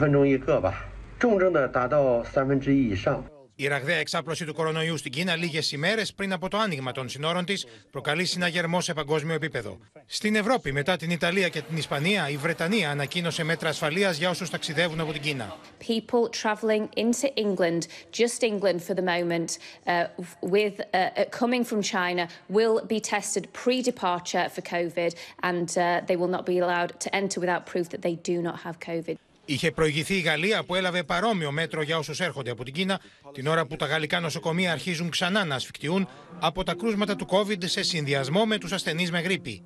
[3.57, 7.45] η ραγδαία εξάπλωση του κορονοϊού στην Κίνα λίγες ημέρες πριν από το άνοιγμα των συνόρων
[7.45, 9.79] της προκαλεί συναγερμό σε παγκόσμιο επίπεδο.
[10.07, 14.51] Στην Ευρώπη, μετά την Ιταλία και την Ισπανία, η Βρετανία ανακοίνωσε μέτρα ασφαλείας για όσους
[14.51, 15.57] ταξιδεύουν από την Κίνα.
[15.89, 17.83] People traveling into England,
[18.21, 20.07] just England for the moment, uh,
[20.55, 22.25] with uh, uh, coming from China
[22.57, 25.13] will be tested pre-departure for COVID,
[25.51, 28.57] and uh, they will not be allowed to enter without proof that they do not
[28.65, 29.17] have COVID.
[29.45, 33.01] Είχε προηγηθεί η Γαλλία που έλαβε παρόμοιο μέτρο για όσους έρχονται από την Κίνα,
[33.33, 36.09] την ώρα που τα γαλλικά νοσοκομεία αρχίζουν ξανά να ασφικτιούν
[36.41, 39.65] από τα κρούσματα του COVID σε συνδυασμό με τους ασθενείς με γρήπη.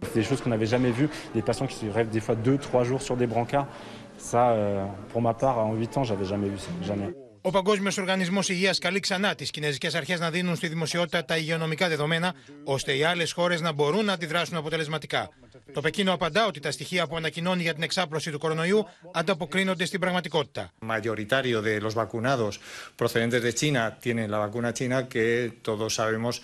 [7.40, 11.88] Ο Παγκόσμιος Οργανισμός Υγείας καλεί ξανά τις Κινέζικες Αρχές να δίνουν στη δημοσιότητα τα υγειονομικά
[11.88, 15.29] δεδομένα, ώστε οι άλλες χώρες να μπορούν να αντιδράσουν αποτελεσματικά.
[15.72, 20.01] Το Πεκίνο απαντά ότι τα στοιχεία που ανακοινώνει για την εξάπλωση του κορονοϊού ανταποκρίνονται στην
[20.01, 20.72] πραγματικότητα.
[20.87, 22.61] Mayoritario de los vacunados
[22.96, 26.40] procedentes de China tienen la vacuna china que todos sabemos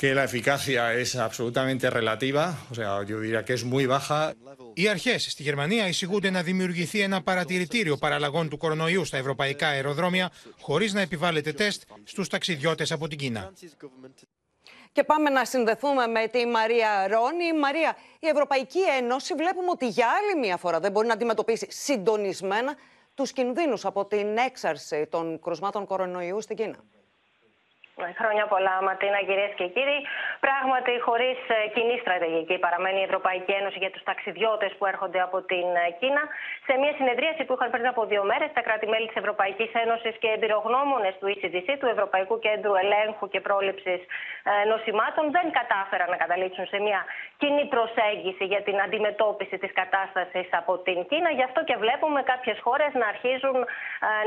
[0.00, 4.34] que la eficacia es absolutamente relativa, o sea, yo diría que es muy baja.
[4.74, 10.30] Οι αρχές στη Γερμανία εισηγούνται να δημιουργηθεί ένα παρατηρητήριο παραλλαγών του κορονοϊού στα ευρωπαϊκά αεροδρόμια,
[10.60, 13.52] χωρίς να επιβάλλεται τεστ στους ταξιδιώτες από την Κίνα.
[14.92, 17.58] Και πάμε να συνδεθούμε με τη Μαρία Ρόνη.
[17.58, 22.76] Μαρία, η Ευρωπαϊκή Ένωση βλέπουμε ότι για άλλη μία φορά δεν μπορεί να αντιμετωπίσει συντονισμένα
[23.14, 26.84] τους κινδύνους από την έξαρση των κρουσμάτων κορονοϊού στην Κίνα.
[28.20, 29.98] Χρόνια πολλά, Ματίνα, κυρίες και κύριοι.
[30.46, 35.38] Πράγματι, χωρίς ε, κοινή στρατηγική παραμένει η Ευρωπαϊκή Ένωση για τους ταξιδιώτες που έρχονται από
[35.50, 36.22] την ε, Κίνα.
[36.66, 40.28] Σε μια συνεδρίαση που είχαν πριν από δύο μέρες, τα κράτη-μέλη της Ευρωπαϊκής Ένωσης και
[40.36, 44.00] εμπειρογνώμονες του ECDC, του Ευρωπαϊκού Κέντρου Ελέγχου και Πρόληψης
[44.50, 47.00] ε, Νοσημάτων, δεν κατάφεραν να καταλήξουν σε μια
[47.42, 51.30] κοινή προσέγγιση για την αντιμετώπιση της κατάστασης από την Κίνα.
[51.38, 53.58] Γι' αυτό και βλέπουμε κάποιες χώρες να αρχίζουν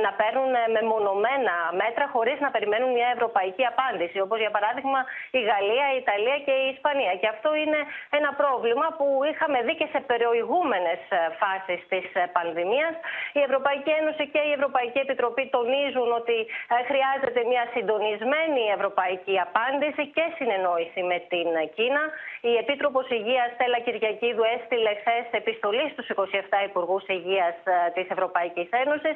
[0.06, 5.00] να παίρνουν μεμονωμένα μέτρα χωρίς να περιμένουν μια ευρωπαϊκή απάντηση, όπως για παράδειγμα
[5.40, 7.14] η Γαλλία, η Ιταλία και η Ισπανία.
[7.22, 7.80] Και αυτό είναι
[8.20, 12.94] ένα πρόβλημα που είχαμε δει και σε περιοηγούμενες ε, φάσεις της ε, πανδημίας.
[13.40, 16.38] Η Ευρωπαϊκή Ένωση και η Ευρωπαϊκή Επιτροπή τονίζουν ότι
[16.74, 22.04] ε, χρειάζεται μια συντονισμένη ευρωπαϊκή απάντηση και συνεννόηση με την Κίνα.
[22.52, 26.16] Η Επίτροπος Υγείας Στέλλα Κυριακίδου έστειλε χθες επιστολή στους 27
[26.70, 27.56] Υπουργούς Υγείας
[27.96, 29.16] της Ευρωπαϊκής Ένωσης,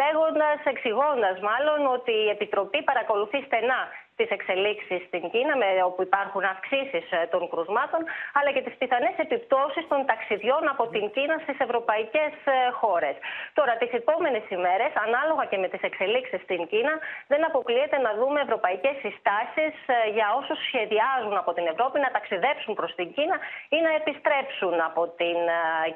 [0.00, 3.80] λέγοντας, εξηγώντας μάλλον ότι η Επιτροπή παρακολουθεί στενά
[4.18, 8.00] τις εξελίξεις στην Κίνα, με, όπου υπάρχουν αυξήσεις ε, των κρουσμάτων,
[8.36, 13.16] αλλά και τις πιθανές επιπτώσεις των ταξιδιών από την Κίνα στις ευρωπαϊκές ε, χώρες.
[13.58, 16.94] Τώρα, τις επόμενες ημέρες, ανάλογα και με τις εξελίξεις στην Κίνα,
[17.32, 22.74] δεν αποκλείεται να δούμε ευρωπαϊκές συστάσεις ε, για όσους σχεδιάζουν από την Ευρώπη να ταξιδέψουν
[22.74, 23.36] προς την Κίνα
[23.76, 25.38] ή να επιστρέψουν από την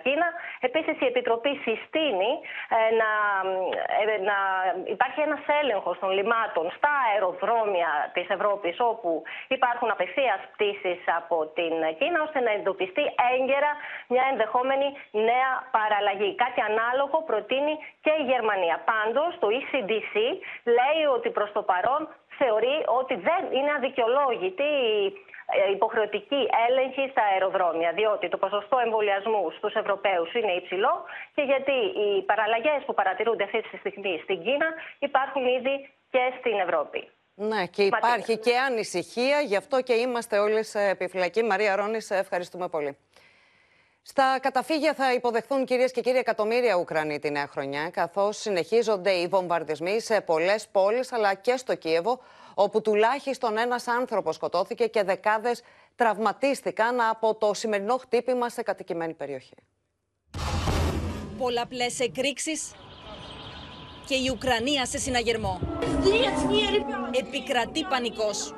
[0.02, 0.28] Κίνα.
[0.68, 2.32] Επίσης, η Επιτροπή συστήνει
[3.00, 3.10] να,
[4.30, 4.38] να
[4.94, 11.74] υπάρχει ένας έλεγχος των λιμάτων στα αεροδρόμια της Ευρώπης, όπου υπάρχουν απευθείας πτήσεις από την
[11.98, 13.72] Κίνα, ώστε να εντοπιστεί έγκαιρα
[14.08, 16.34] μια ενδεχόμενη νέα παραλλαγή.
[16.34, 18.76] Κάτι ανάλογο προτείνει και η Γερμανία.
[18.92, 20.14] Πάντως, το ECDC
[20.76, 22.02] λέει ότι προς το παρόν
[22.38, 24.68] θεωρεί ότι δεν είναι αδικαιολόγητη
[25.68, 31.76] η υποχρεωτική έλεγχη στα αεροδρόμια, διότι το ποσοστό εμβολιασμού στους Ευρωπαίους είναι υψηλό και γιατί
[32.02, 34.68] οι παραλλαγές που παρατηρούνται αυτή τη στιγμή στην Κίνα
[34.98, 37.08] υπάρχουν ήδη και στην Ευρώπη.
[37.34, 41.42] Ναι, και υπάρχει και ανησυχία, γι' αυτό και είμαστε όλοι σε επιφυλακή.
[41.42, 42.96] Μαρία Ρόνης, σε ευχαριστούμε πολύ.
[44.02, 49.26] Στα καταφύγια θα υποδεχθούν κυρίες και κύριοι εκατομμύρια Ουκρανοί τη νέα χρονιά, καθώς συνεχίζονται οι
[49.26, 52.20] βομβαρδισμοί σε πολλές πόλεις αλλά και στο Κίεβο,
[52.54, 55.62] όπου τουλάχιστον ένας άνθρωπος σκοτώθηκε και δεκάδες
[55.96, 59.54] τραυματίστηκαν από το σημερινό χτύπημα σε κατοικημένη περιοχή.
[61.38, 62.72] Πολλαπλές εκρήξεις
[64.10, 65.60] και η Ουκρανία σε συναγερμό.
[67.10, 68.54] Επικρατεί πανικός.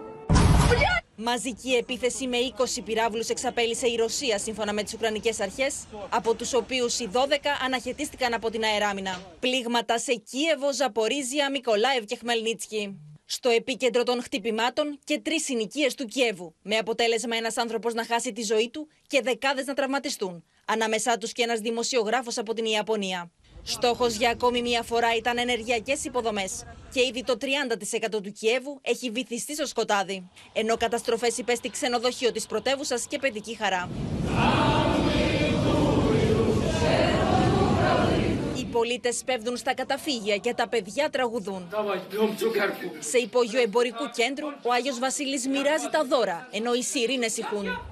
[1.17, 5.75] Μαζική επίθεση με 20 πυράβλους εξαπέλυσε η Ρωσία σύμφωνα με τις Ουκρανικές αρχές,
[6.09, 9.23] από τους οποίους οι 12 αναχαιτίστηκαν από την αεράμινα.
[9.41, 13.01] Πλήγματα σε Κίεβο, Ζαπορίζια, Μικολάευ και Χμελνίτσκι.
[13.25, 18.33] Στο επίκεντρο των χτυπημάτων και τρεις συνοικίες του Κιέβου, με αποτέλεσμα ένας άνθρωπος να χάσει
[18.33, 20.45] τη ζωή του και δεκάδες να τραυματιστούν.
[20.65, 23.31] Ανάμεσά τους και ένας δημοσιογράφος από την Ιαπωνία.
[23.63, 26.65] Στόχος για ακόμη μία φορά ήταν ενεργειακές υποδομές.
[26.93, 30.31] Και ήδη το 30% του Κιέβου έχει βυθιστεί στο σκοτάδι.
[30.53, 33.91] Ενώ καταστροφές υπέστη ξενοδοχείο της πρωτεύουσας και παιδική χαρά.
[38.57, 41.69] Οι πολίτες πέφτουν στα καταφύγια και τα παιδιά τραγουδούν.
[42.99, 47.92] Σε υπόγειο εμπορικού κέντρου, ο Άγιος Βασίλης μοιράζει τα δώρα, ενώ οι σιρήνες ηχούν.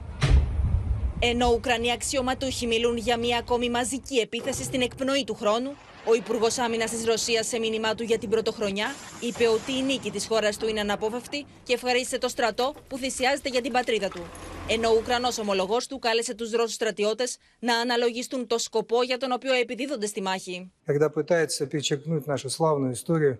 [1.20, 5.72] Ενώ Ουκρανοί αξιωματούχοι μιλούν για μια ακόμη μαζική επίθεση στην εκπνοή του χρόνου,
[6.08, 8.88] ο Υπουργό Άμυνα τη Ρωσία, σε μήνυμά του για την πρωτοχρονιά,
[9.20, 13.50] είπε ότι η νίκη τη χώρα του είναι αναπόφευκτη και ευχαρίστησε το στρατό που θυσιάζεται
[13.50, 14.22] για την πατρίδα του.
[14.68, 17.24] Ενώ ο Ουκρανό ομολογό του κάλεσε του Ρώσου στρατιώτε
[17.60, 20.72] να αναλογιστούν το σκοπό για τον οποίο επιδίδονται στη μάχη.
[20.86, 23.40] Когда пытаются перечеркнуть нашу славную историю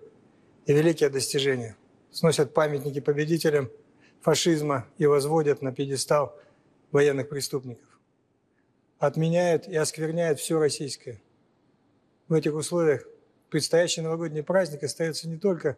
[0.68, 1.76] и великие достижения,
[2.10, 3.70] сносят памятники победителям
[4.20, 6.24] фашизма и возводят на пьедестал
[6.91, 7.87] военных преступников.
[8.99, 11.21] Отменяют и оскверняют все российское.
[12.27, 13.05] В этих условиях
[13.49, 15.77] предстоящий новогодний праздник остается не только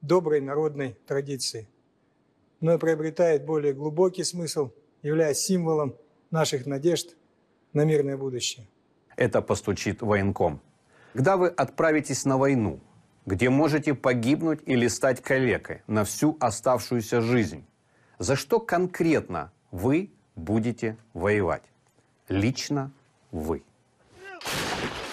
[0.00, 1.68] доброй народной традицией,
[2.60, 4.70] но и приобретает более глубокий смысл,
[5.02, 5.96] являясь символом
[6.30, 7.16] наших надежд
[7.72, 8.66] на мирное будущее.
[9.16, 10.60] Это постучит военком.
[11.12, 12.80] Когда вы отправитесь на войну,
[13.24, 17.64] где можете погибнуть или стать калекой на всю оставшуюся жизнь,
[18.18, 21.63] за что конкретно вы будете воевать.
[22.27, 22.91] Лично
[23.31, 23.61] вы.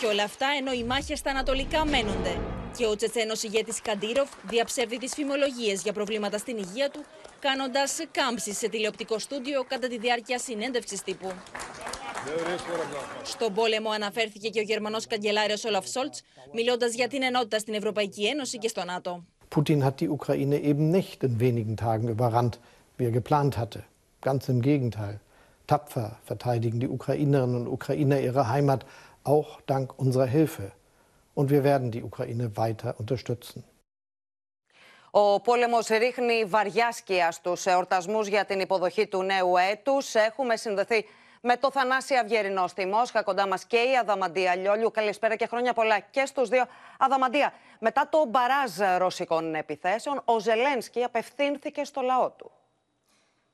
[0.00, 2.40] Και όλα αυτά ενώ οι μάχες στα ανατολικά μένονται.
[2.76, 7.04] Και ο Τσετσένος ηγέτης Καντήροφ διαψεύδει τις φημολογίες για προβλήματα στην υγεία του,
[7.40, 11.32] κάνοντας κάμψη σε τηλεοπτικό στούντιο κατά τη διάρκεια συνέντευξης τύπου.
[13.22, 18.26] Στον πόλεμο αναφέρθηκε και ο Γερμανός καγκελάριος Όλαφ Σόλτς, μιλώντας για την ενότητα στην Ευρωπαϊκή
[18.26, 19.24] Ένωση και στο ΝΑΤΟ.
[19.54, 22.54] Putin hat die Ukraine eben nicht in wenigen Tagen überrannt,
[22.96, 23.80] wie er geplant hatte.
[24.23, 25.19] Ganz im Gegenteil.
[25.67, 28.85] Tapfer verteidigen die Ukrainerinnen und Ukrainer ihre Heimat
[29.25, 30.71] auch dank unserer Hilfe.
[31.33, 33.63] Und wir werden die Ukraine weiter unterstützen.
[35.11, 40.15] Ο πόλεμος ρίχνει βαριά σκιά στους εορτασμούς για την υποδοχή του νέου έτους.
[40.15, 41.05] Έχουμε συνδεθεί
[41.41, 43.23] με το Θανάση Αυγερινό στη Μόσχα.
[43.23, 44.91] Κοντά μας και η Αδαμαντία Λιόλιου.
[44.91, 46.65] Καλησπέρα και χρόνια πολλά και στους δύο.
[46.97, 52.51] Αδαμαντία, μετά το μπαράζ ρωσικών επιθέσεων, ο Ζελένσκι απευθύνθηκε στο λαό του.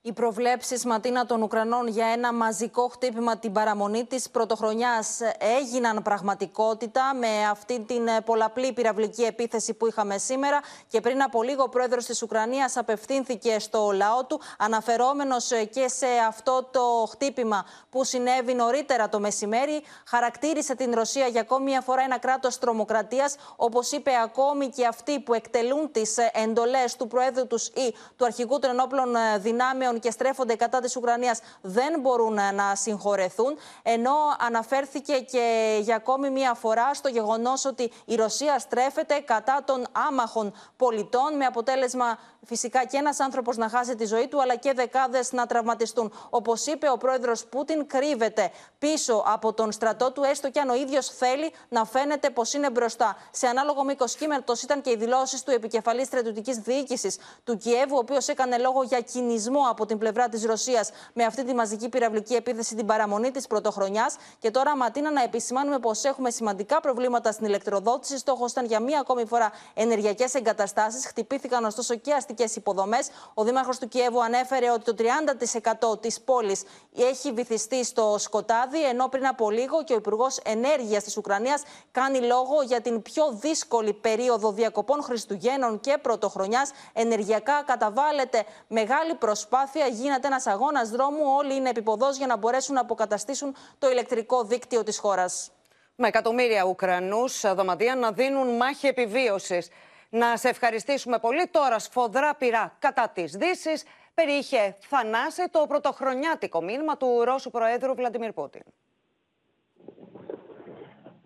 [0.01, 5.19] Οι προβλέψεις Ματίνα των Ουκρανών για ένα μαζικό χτύπημα την παραμονή της πρωτοχρονιάς
[5.59, 10.59] έγιναν πραγματικότητα με αυτή την πολλαπλή πυραυλική επίθεση που είχαμε σήμερα.
[10.87, 16.07] Και πριν από λίγο ο πρόεδρος της Ουκρανίας απευθύνθηκε στο λαό του αναφερόμενος και σε
[16.27, 19.81] αυτό το χτύπημα που συνέβη νωρίτερα το μεσημέρι.
[20.05, 23.35] Χαρακτήρισε την Ρωσία για ακόμη μια φορά ένα κράτος τρομοκρατίας.
[23.55, 28.59] Όπως είπε ακόμη και αυτοί που εκτελούν τις εντολές του πρόεδρου τους ή του αρχηγού
[28.59, 33.57] των ενόπλων δυνάμεων πλέον και στρέφονται κατά της Ουκρανίας δεν μπορούν να συγχωρεθούν.
[33.83, 39.85] Ενώ αναφέρθηκε και για ακόμη μία φορά στο γεγονός ότι η Ρωσία στρέφεται κατά των
[39.91, 44.73] άμαχων πολιτών, με αποτέλεσμα φυσικά και ένας άνθρωπος να χάσει τη ζωή του, αλλά και
[44.73, 46.13] δεκάδες να τραυματιστούν.
[46.29, 50.75] Όπως είπε ο πρόεδρος Πούτιν, κρύβεται πίσω από τον στρατό του, έστω και αν ο
[50.75, 53.17] ίδιος θέλει να φαίνεται πως είναι μπροστά.
[53.31, 57.97] Σε ανάλογο μήκος κύματο ήταν και οι δηλώσεις του επικεφαλής στρατιωτικής διοίκησης του Κιέβου, ο
[57.97, 62.33] οποίος έκανε λόγο για κινησμό από την πλευρά της Ρωσίας με αυτή τη μαζική πυραυλική
[62.33, 64.15] επίθεση, την παραμονή της πρωτοχρονιάς.
[64.39, 68.17] Και τώρα, Ματίνα, να επισημάνουμε πως έχουμε σημαντικά προβλήματα στην ηλεκτροδότηση.
[68.17, 71.05] Στόχος ήταν για μία ακόμη φορά ενεργειακές εγκαταστάσεις.
[71.05, 73.09] Χτυπήθηκαν ωστόσο και αστικές υποδομές.
[73.33, 76.63] Ο Δήμαρχος του Κιέβου ανέφερε ότι το 30% της πόλης
[76.97, 82.19] έχει βυθιστεί στο σκοτάδι, ενώ πριν από λίγο και ο Υπουργός Ενέργειας της Ουκρανίας κάνει
[82.19, 86.71] λόγο για την πιο δύσκολη περίοδο διακοπών Χριστουγέννων και Πρωτοχρονιάς.
[86.93, 91.21] Ενεργειακά καταβάλλεται μεγάλη προσπάθεια, γίνεται ένας αγώνας δρόμου.
[91.37, 95.51] Όλοι είναι επιποδός για να μπορέσουν να αποκαταστήσουν το ηλεκτρικό δίκτυο της χώρας.
[95.95, 99.69] Με εκατομμύρια Ουκρανούς δωματία να δίνουν μάχη επιβίωσης.
[100.09, 101.47] Να σε ευχαριστήσουμε πολύ.
[101.47, 108.31] Τώρα σφοδρά πειρά κατά της Δύσης περιείχε θανάσει το πρωτοχρονιάτικο μήνυμα του Ρώσου Προέδρου Βλαντιμίρ
[108.31, 108.61] Πούτιν.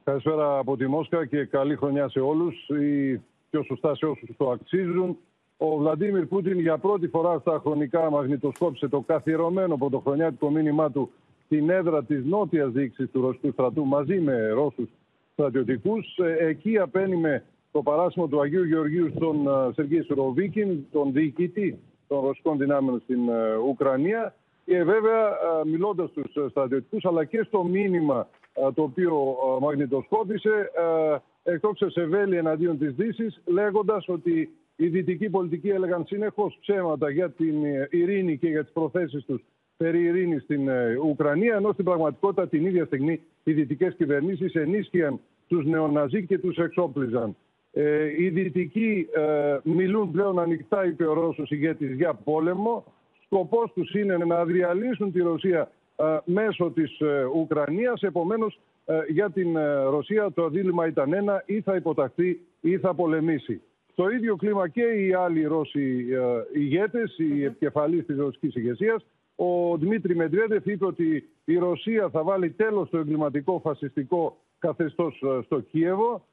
[0.04, 4.50] Καλησπέρα από τη Μόσχα και καλή χρονιά σε όλους ή πιο σωστά σε όσους το
[4.50, 5.18] αξίζουν.
[5.58, 11.12] Ο Βλαντίμιρ Πούτιν για πρώτη φορά στα χρονικά μαγνητοσκόπησε το καθιερωμένο πρωτοχρονιάτικο μήνυμά του
[11.46, 14.90] στην έδρα της νότιας διοίκησης του Ρωσικού στρατού μαζί με Ρώσους
[15.34, 16.18] στρατιωτικούς.
[16.18, 22.26] Ε, εκεί απένιμε το παράσημο του Αγίου Γεωργίου στον ε, Σεργή Σουροβίκιν, τον διοικητή των
[22.26, 24.36] ρωσικών δυνάμεων στην ε, Ουκρανία
[24.66, 25.30] και βέβαια
[25.66, 28.28] μιλώντας στους στρατιωτικούς αλλά και στο μήνυμα
[28.74, 30.72] το οποίο μαγνητοσκόπησε
[31.44, 34.50] εκτόξευσε βέλη εναντίον της Δύσης λέγοντας ότι
[34.84, 37.56] οι δυτικοί πολιτικοί έλεγαν συνεχώς ψέματα για την
[37.90, 39.44] ειρήνη και για τις προθέσεις τους
[39.78, 40.70] περί ειρήνης στην
[41.06, 46.58] Ουκρανία, ενώ στην πραγματικότητα την ίδια στιγμή οι δυτικές κυβερνήσεις ενίσχυαν τους νεοναζί και τους
[46.58, 47.36] εξόπλιζαν.
[47.72, 52.84] Ε, οι Δυτικοί ε, μιλούν πλέον ανοιχτά, είπε ο Ρώσος ηγέτης, για πόλεμο.
[53.26, 58.02] Σκοπός τους είναι να διαλύσουν τη Ρωσία ε, μέσω της ε, Ουκρανίας.
[58.02, 59.58] Επομένως, ε, για την
[59.90, 63.62] Ρωσία το δίλημα ήταν ένα, ή θα υποταχθεί ή θα πολεμήσει.
[63.94, 66.06] Στο ίδιο κλίμα και οι άλλοι Ρώσοι
[66.54, 72.50] ηγέτες, οι επικεφαλείς της ρωσικής ηγεσίας, ο Δημήτρη Μεντρέδεφ είπε ότι η Ρωσία θα βάλει
[72.50, 76.26] τέλος στο εγκληματικό φασιστικό καθεστώς στο Κίεβο.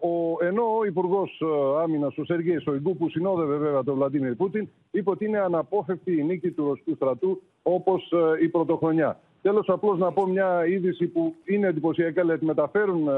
[0.00, 1.42] Ο, ενώ ο Υπουργός
[1.82, 6.24] Άμυνας, ο Σεργέη Σοϊγκού, που συνόδευε βέβαια τον Βλαντίμιρ Πούτιν, είπε ότι είναι αναπόφευκτη η
[6.24, 8.12] νίκη του ρωσικού στρατού όπως
[8.42, 9.20] η πρωτοχρονιά.
[9.42, 13.08] Τέλος, απλώς να πω μια είδηση που είναι εντυπωσιακή, αλλά μεταφέρουν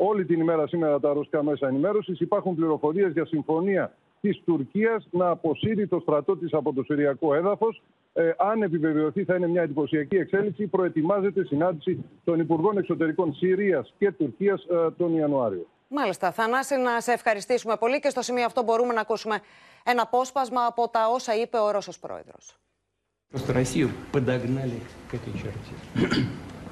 [0.00, 2.16] όλη την ημέρα σήμερα τα ρωσικά μέσα ενημέρωση.
[2.18, 7.68] Υπάρχουν πληροφορίε για συμφωνία τη Τουρκία να αποσύρει το στρατό τη από το Συριακό έδαφο.
[8.12, 10.66] Ε, αν επιβεβαιωθεί, θα είναι μια εντυπωσιακή εξέλιξη.
[10.66, 15.66] Προετοιμάζεται συνάντηση των Υπουργών Εξωτερικών Συρία και Τουρκία ε, τον Ιανουάριο.
[15.88, 16.30] Μάλιστα.
[16.32, 19.38] Θανάση, να σε ευχαριστήσουμε πολύ και στο σημείο αυτό μπορούμε να ακούσουμε
[19.84, 22.56] ένα απόσπασμα από τα όσα είπε ο Ρώσος Πρόεδρος.
[23.30, 24.78] Просто Россию подогнали
[25.10, 25.72] к этой черте.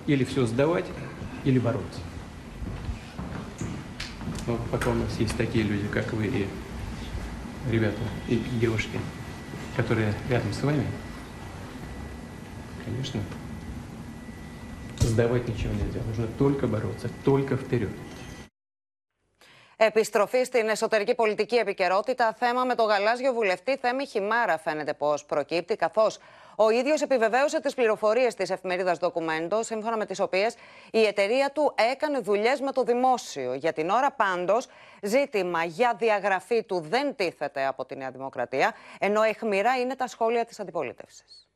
[0.07, 0.87] Или все сдавать,
[1.45, 2.01] или бороться.
[4.49, 6.49] Но пока у нас есть такие люди, как вы и
[7.71, 8.99] ребята, и девушки,
[9.77, 10.87] которые рядом с вами,
[12.85, 13.21] конечно,
[15.01, 16.01] сдавать ничего нельзя.
[16.07, 17.90] Нужно только бороться, только вперед.
[19.77, 22.37] Επιστροφή στην εσωτερική πολιτική επικαιρότητα.
[22.38, 26.07] Θέμα με το γαλάζιο βουλευτή Θέμη Χιμάρα φαίνεται πω προκύπτει, καθώ
[26.62, 30.56] ο ίδιος επιβεβαίωσε τις πληροφορίες της εφημερίδας Δοκουμέντο, σύμφωνα με τις οποίες
[30.91, 33.54] η εταιρεία του έκανε δουλειές με το δημόσιο.
[33.54, 34.67] Για την ώρα, πάντως,
[35.02, 40.45] ζήτημα για διαγραφή του δεν τίθεται από τη Νέα Δημοκρατία, ενώ εχμηρά είναι τα σχόλια
[40.45, 41.49] της αντιπολίτευσης.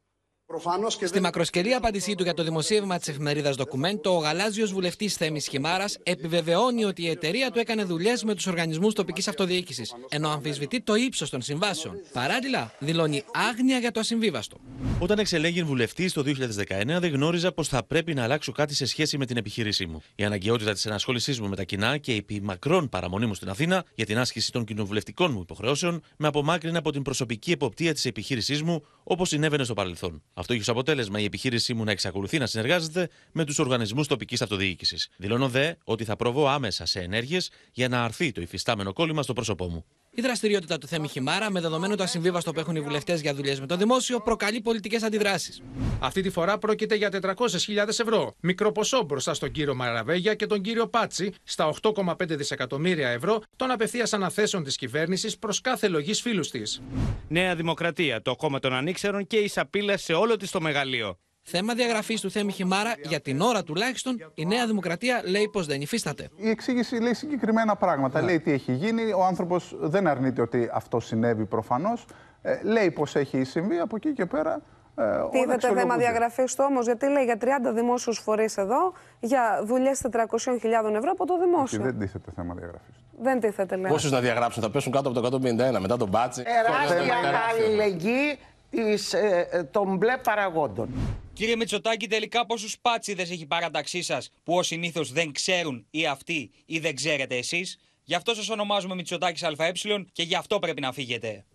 [1.00, 5.48] Και Στη μακροσκελή απάντησή του για το δημοσίευμα της εφημερίδας Δοκουμέντο, ο γαλάζιος βουλευτής Θέμης
[5.48, 10.82] Χιμάρας επιβεβαιώνει ότι η εταιρεία του έκανε δουλειές με τους οργανισμούς τοπικής αυτοδιοίκησης, ενώ αμφισβητεί
[10.82, 11.96] το ύψος των συμβάσεων.
[12.14, 14.58] Παράλληλα, δηλώνει άγνοια για το ασυμβίβαστο.
[15.00, 19.18] Όταν εξελέγει βουλευτής το 2019, δεν γνώριζα πως θα πρέπει να αλλάξω κάτι σε σχέση
[19.18, 20.02] με την επιχείρησή μου.
[20.16, 23.86] Η αναγκαιότητα της ενασχόλησής μου με τα κοινά και η επιμακρών παραμονή μου στην Αθήνα
[23.96, 28.62] για την άσκηση των κοινοβουλευτικών μου υποχρεώσεων με απομάκρυνε από την προσωπική εποπτεία της επιχείρησής
[28.62, 30.22] μου όπως συνέβαινε στο παρελθόν.
[30.44, 34.42] Αυτό έχει ως αποτέλεσμα η επιχείρησή μου να εξακολουθεί να συνεργάζεται με τους οργανισμούς τοπικής
[34.42, 35.10] αυτοδιοίκησης.
[35.18, 39.34] Δηλώνω δε ότι θα προβώ άμεσα σε ενέργειες για να αρθεί το υφιστάμενο κόλλημα στο
[39.34, 39.86] πρόσωπό μου.
[40.16, 43.60] Η δραστηριότητα του Θέμη Χιμάρα, με δεδομένο το ασυμβίβαστο που έχουν οι βουλευτές για δουλειές
[43.60, 45.62] με το δημόσιο, προκαλεί πολιτικές αντιδράσεις.
[46.00, 48.36] Αυτή τη φορά πρόκειται για 400.000 ευρώ.
[48.40, 53.72] Μικρό ποσό μπροστά στον κύριο Μαραβέγια και τον κύριο Πάτσι στα 8,5 δισεκατομμύρια ευρώ των
[53.72, 56.82] απευθείας αναθέσεων της κυβέρνησης προς κάθε λογής φίλους της.
[57.28, 61.18] Νέα Δημοκρατία, το κόμμα των Ανοίξερων και η σαπίλα σε όλο της το μεγαλείο.
[61.46, 65.82] Θέμα διαγραφής του Θέμη Χιμάρα για την ώρα τουλάχιστον η Νέα Δημοκρατία λέει πως δεν
[65.82, 66.30] υφίσταται.
[66.36, 68.22] Η εξήγηση λέει συγκεκριμένα πράγματα.
[68.22, 69.12] Λέει τι έχει γίνει.
[69.12, 72.06] Ο άνθρωπος δεν αρνείται ότι αυτό συνέβη προφανώς.
[72.42, 73.80] Ε, λέει πως έχει συμβεί.
[73.80, 74.62] Από εκεί και πέρα
[74.96, 80.02] ε, Τίθεται θέμα διαγραφής του όμως, γιατί λέει για 30 δημόσιους φορείς εδώ για δουλειές
[80.12, 81.84] 400.000 ευρώ από το δημόσιο.
[81.84, 82.96] δεν τίθεται θέμα διαγραφής.
[83.20, 83.92] Δεν τίθεται, λέει.
[83.92, 86.44] Πόσους να διαγράψουν, θα πέσουν κάτω από το 151 μετά τον μπάτσι.
[86.44, 87.16] Τεράστια
[87.50, 88.38] αλληλεγγύη
[88.76, 90.90] της, ε, ε, των μπλε παραγόντων.
[91.34, 96.52] Κύριε Μητσοτάκη, τελικά πόσους πάτσιδες έχει παραταξή σας που ως συνήθως δεν ξέρουν ή αυτοί
[96.66, 99.72] ή δεν ξέρετε εσείς; Γι' αυτό σας ονομάζουμε Μητσοτάκης ΑΕ
[100.12, 101.46] και γι' αυτό πρέπει να φύγετε.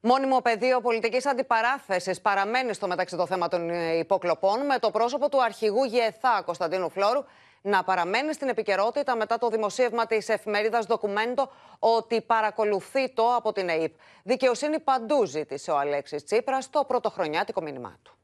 [0.00, 5.28] Μόνιμο πεδίο πολιτικής αντιπαράθεσης παραμένει στο μεταξύ το θέμα των ε, υποκλοπών με το πρόσωπο
[5.28, 7.24] του αρχηγού ΓΕΘΑ Κωνσταντίνου Φλόρου
[7.66, 13.68] να παραμένει στην επικαιρότητα μετά το δημοσίευμα της εφημερίδας Δοκουμέντο ότι παρακολουθεί το από την
[13.68, 13.92] ΕΕΠ.
[14.22, 18.16] Δικαιοσύνη παντού ζήτησε ο Αλέξης Τσίπρας στο πρωτοχρονιάτικο μήνυμά του.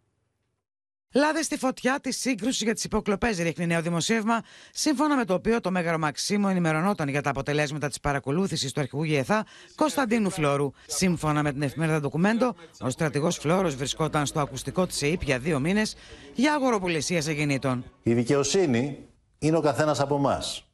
[1.14, 5.60] Λάδες στη φωτιά της σύγκρουσης για τις υποκλοπές, ρίχνει νέο δημοσίευμα, σύμφωνα με το οποίο
[5.60, 10.72] το Μέγαρο Μαξίμο ενημερωνόταν για τα αποτελέσματα της παρακολούθησης του αρχηγού ΓΕΘΑ Κωνσταντίνου Φλόρου.
[10.86, 15.60] Σύμφωνα με την εφημερίδα Δοκουμέντο, ο στρατηγός Φλόρος βρισκόταν στο ακουστικό της ΕΕΠ για δύο
[15.60, 15.96] μήνες
[16.34, 17.84] για αγοροπολισία γεννήτων.
[18.02, 19.09] Η δικαιοσύνη
[19.42, 20.70] είναι ο καθένας από εμάς.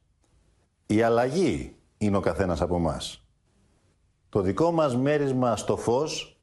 [0.85, 3.25] Η αλλαγή είναι ο καθένας από εμάς.
[4.29, 6.39] Το δικό μας μέρισμα στο φως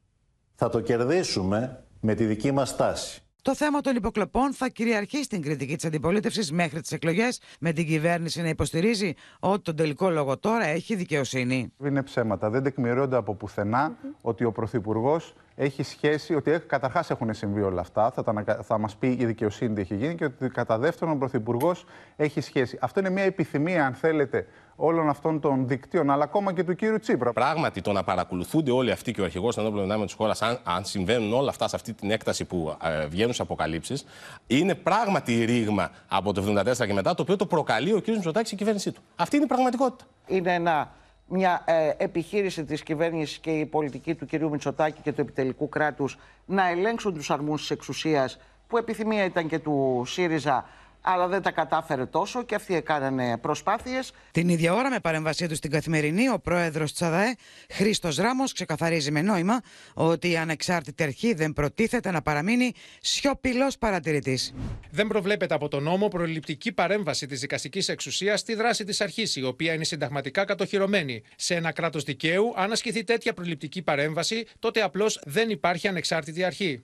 [0.55, 3.19] θα το κερδίσουμε με τη δική μας στάση.
[3.41, 7.87] Το θέμα των υποκλοπών θα κυριαρχεί στην κριτική της αντιπολίτευσης μέχρι τις εκλογές, με την
[7.87, 11.73] κυβέρνηση να υποστηρίζει ότι τον τελικό λόγο τώρα έχει δικαιοσύνη.
[11.83, 12.49] Είναι ψέματα.
[12.49, 18.11] Δεν τεκμηριώνται από πουθενά ότι ο Πρωθυπουργός έχει σχέση, ότι καταρχάς έχουν συμβεί όλα αυτά.
[18.11, 21.17] Θα, τα, θα μας πει η δικαιοσύνη τι έχει γίνει και ότι κατά δεύτερον ο
[21.17, 21.85] Πρωθυπουργός
[22.15, 22.77] έχει σχέση.
[22.81, 26.99] Αυτό είναι μια επιθυμία, αν θέλετε, όλων αυτών των δικτύων, αλλά ακόμα και του κύριου
[26.99, 27.33] Τσίπρα.
[27.33, 30.59] Πράγματι, το να παρακολουθούνται όλοι αυτοί και ο αρχηγός των ενόπλων δυνάμεων της χώρας, αν,
[30.63, 34.05] αν συμβαίνουν όλα αυτά σε αυτή την έκταση που ε, βγαίνουν σε αποκαλύψεις,
[34.47, 38.49] είναι πράγματι ρήγμα από το 1974 και μετά, το οποίο το προκαλεί ο κύριος Μητσοτάκης
[38.49, 39.01] και η κυβέρνησή του.
[39.15, 40.05] Αυτή είναι η πραγματικότητα.
[40.27, 40.91] Είναι ένα
[41.27, 46.17] μια ε, επιχείρηση της κυβέρνησης και η πολιτική του κυρίου Μητσοτάκη και του επιτελικού κράτους
[46.45, 50.65] να ελέγξουν τους αρμούς της εξουσίας που επιθυμία ήταν και του ΣΥΡΙΖΑ
[51.05, 54.11] αλλά δεν τα κατάφερε τόσο και αυτοί έκαναν προσπάθειες.
[54.31, 57.35] Την ίδια ώρα, με παρέμβασή τους στην καθημερινή, ο πρόεδρος της ΑΔΑΕ,
[57.69, 59.61] Χρήστος Ράμος, ξεκαθαρίζει με νόημα
[59.93, 64.53] ότι η ανεξάρτητη αρχή δεν προτίθεται να παραμείνει σιωπηλός παρατηρητής.
[64.91, 69.43] Δεν προβλέπεται από τον νόμο προληπτική παρέμβαση της δικαστικής εξουσίας στη δράση της αρχής, η
[69.43, 71.23] οποία είναι συνταγματικά κατοχυρωμένη.
[71.35, 76.83] Σε ένα κράτος δικαίου, αν ασκηθεί τέτοια προληπτική παρέμβαση, τότε απλώς δεν υπάρχει ανεξάρτητη αρχή.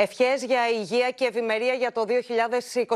[0.00, 2.04] Ευχές για υγεία και ευημερία για το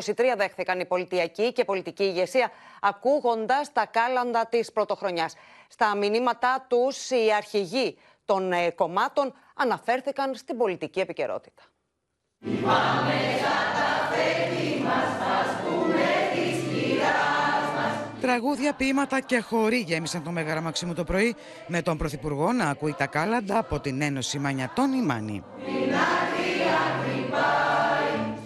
[0.04, 2.50] 2023 δέχθηκαν η πολιτιακή και πολιτική ηγεσία,
[2.80, 5.34] ακούγοντας τα κάλαντα της πρωτοχρονιάς.
[5.68, 11.62] Στα μηνύματά τους, οι αρχηγοί των ε, κομμάτων αναφέρθηκαν στην πολιτική επικαιρότητα.
[18.20, 21.36] Τραγούδια, ποίηματα και χωρί γέμισαν το Μέγαρα Μαξίμου το πρωί
[21.66, 25.44] με τον Πρωθυπουργό να ακούει τα κάλαντα από την Ένωση Μανιατών Ιμάνη.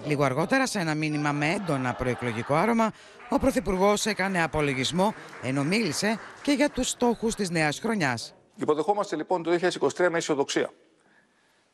[0.07, 2.93] Λίγο αργότερα, σε ένα μήνυμα με έντονα προεκλογικό άρωμα,
[3.29, 8.35] ο Πρωθυπουργός έκανε απολογισμό, ενώ μίλησε και για τους στόχους της νέας χρονιάς.
[8.57, 10.71] Υποδεχόμαστε λοιπόν το 2023 με αισιοδοξία.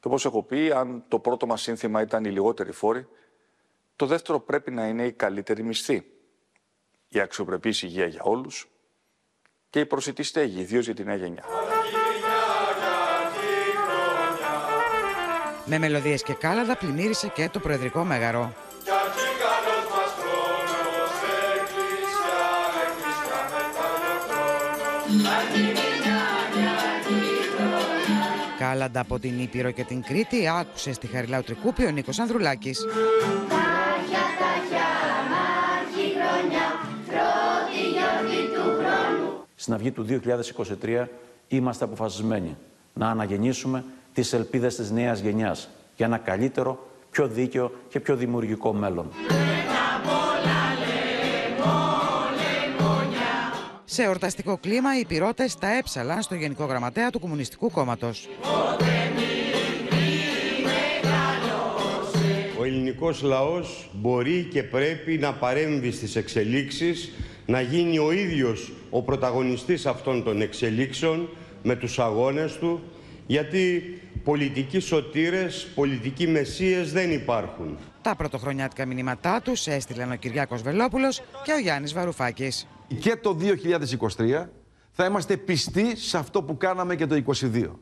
[0.01, 3.07] Και όπως έχω πει, αν το πρώτο μας σύνθημα ήταν η λιγότερη φόρη,
[3.97, 6.07] το δεύτερο πρέπει να είναι η καλύτερη μισθή.
[7.09, 8.69] Η αξιοπρεπής υγεία για όλους
[9.71, 11.45] και η προσιτή στέγη, ιδίως για τη νέα γενιά.
[15.67, 18.53] Με μελωδίες και κάλαδα πλημμύρισε και το Προεδρικό Μέγαρο.
[28.59, 32.81] Κάλαντα από την Ήπειρο και την Κρήτη άκουσε στη Χαριλάου Τρικούπη ο Νίκος Ανδρουλάκης.
[39.55, 40.07] Στην αυγή του
[40.83, 41.05] 2023
[41.49, 42.57] είμαστε αποφασισμένοι
[42.95, 43.85] να αναγεννήσουμε
[44.15, 49.11] τις ελπίδες της νέας γενιάς για ένα καλύτερο, πιο δίκαιο και πιο δημιουργικό μέλλον.
[53.85, 58.29] Σε ορταστικό κλίμα, οι πυρώτες τα έψαλαν στο Γενικό Γραμματέα του Κομμουνιστικού Κόμματος.
[62.59, 67.13] Ο ελληνικός λαός μπορεί και πρέπει να παρέμβει στις εξελίξεις
[67.47, 71.29] να γίνει ο ίδιος ο πρωταγωνιστής αυτών των εξελίξεων
[71.63, 72.81] με τους αγώνες του,
[73.27, 73.83] γιατί
[74.25, 77.79] πολιτικοί σωτήρες, πολιτικοί μεσίες δεν υπάρχουν.
[78.03, 82.69] Τα πρωτοχρονιάτικα μηνύματά τους έστειλαν ο Κυριάκος Βελόπουλος και ο Γιάννης Βαρουφάκης.
[82.99, 84.49] Και το 2023
[84.91, 87.79] θα είμαστε πιστοί σε αυτό που κάναμε και το 2022.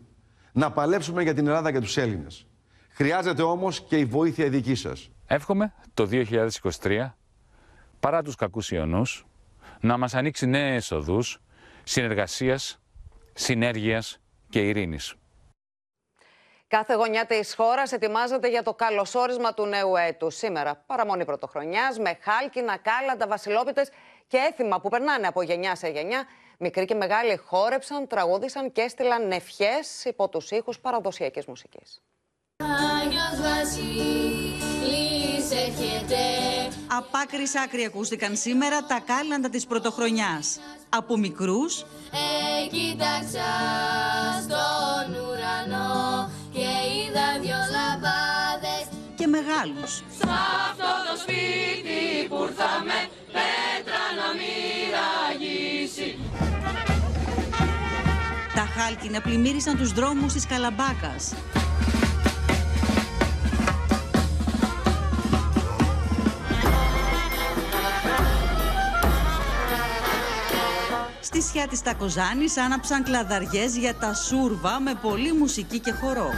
[0.52, 2.46] Να παλέψουμε για την Ελλάδα και τους Έλληνες.
[2.90, 5.10] Χρειάζεται όμως και η βοήθεια δική σας.
[5.26, 7.16] Εύχομαι το 2023,
[8.00, 9.26] παρά τους κακούς ιονούς,
[9.80, 11.40] να μας ανοίξει νέες οδούς
[11.84, 12.80] συνεργασίας,
[13.32, 15.14] συνέργειας και ειρήνης.
[16.76, 20.36] Κάθε γωνιά της χώρας ετοιμάζεται για το καλωσόρισμα του νέου έτους.
[20.36, 23.88] Σήμερα, παραμονή πρωτοχρονιάς, με χάλκινα, κάλαντα, βασιλόπιτες
[24.26, 26.24] και έθιμα που περνάνε από γενιά σε γενιά.
[26.58, 32.00] Μικροί και μεγάλοι χόρεψαν, τραγούδισαν και έστειλαν ευχέ υπό τους ήχους παραδοσιακή μουσικής.
[36.86, 40.58] Από άκρη άκρη ακούστηκαν σήμερα τα κάλαντα της πρωτοχρονιάς.
[40.88, 41.86] Από μικρούς ε,
[49.62, 49.92] και μεγάλους.
[49.96, 50.24] Σ'
[50.70, 56.18] αυτό το σπίτι που ήρθαμε πέτρα να μοιραγήσει
[58.54, 61.34] Τα χάλκινα πλημμύρισαν τους δρόμους της Καλαμπάκας.
[71.20, 76.30] Στη σιά της Τακοζάνης άναψαν κλαδαριές για τα σούρβα με πολλή μουσική και χορό.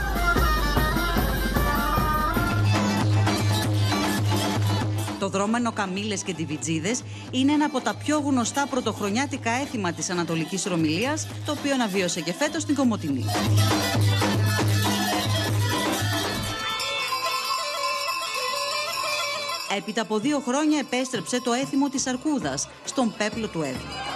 [5.23, 10.65] Το δρόμενο Καμίλες και Τιβιτζίδες είναι ένα από τα πιο γνωστά πρωτοχρονιάτικα έθιμα της Ανατολικής
[10.65, 13.25] Ρωμιλίας, το οποίο αναβίωσε και φέτος στην Κομωτινή.
[19.77, 24.12] Έπειτα από δύο χρόνια επέστρεψε το έθιμο της Αρκούδας στον πέπλο του Εύρου.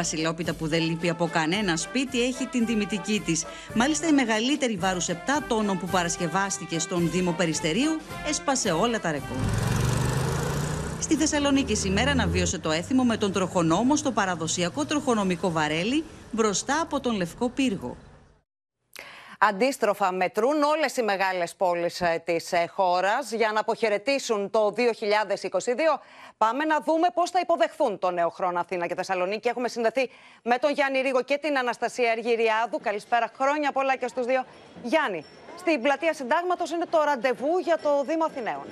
[0.00, 3.44] Βασιλόπιτα που δεν λείπει από κανένα σπίτι έχει την τιμητική της.
[3.74, 5.12] Μάλιστα, η μεγαλύτερη βάρους 7
[5.48, 9.36] τόνων που παρασκευάστηκε στον Δήμο Περιστερίου έσπασε όλα τα ρεκόρ.
[11.00, 17.00] Στη Θεσσαλονίκη σήμερα αναβίωσε το έθιμο με τον τροχονόμο στο παραδοσιακό τροχονομικό βαρέλι μπροστά από
[17.00, 17.96] τον Λευκό Πύργο.
[19.42, 24.80] Αντίστροφα μετρούν όλες οι μεγάλες πόλεις ε, της ε, χώρας για να αποχαιρετήσουν το 2022.
[26.46, 29.48] Πάμε να δούμε πώς θα υποδεχθούν το νέο χρόνο Αθήνα και Θεσσαλονίκη.
[29.48, 30.10] Έχουμε συνδεθεί
[30.42, 32.80] με τον Γιάννη Ρίγο και την Αναστασία Αργυριάδου.
[32.82, 34.44] Καλησπέρα, χρόνια πολλά και στους δύο.
[34.82, 35.24] Γιάννη,
[35.58, 38.64] στην πλατεία Συντάγματος είναι το ραντεβού για το Δήμο Αθηναίων.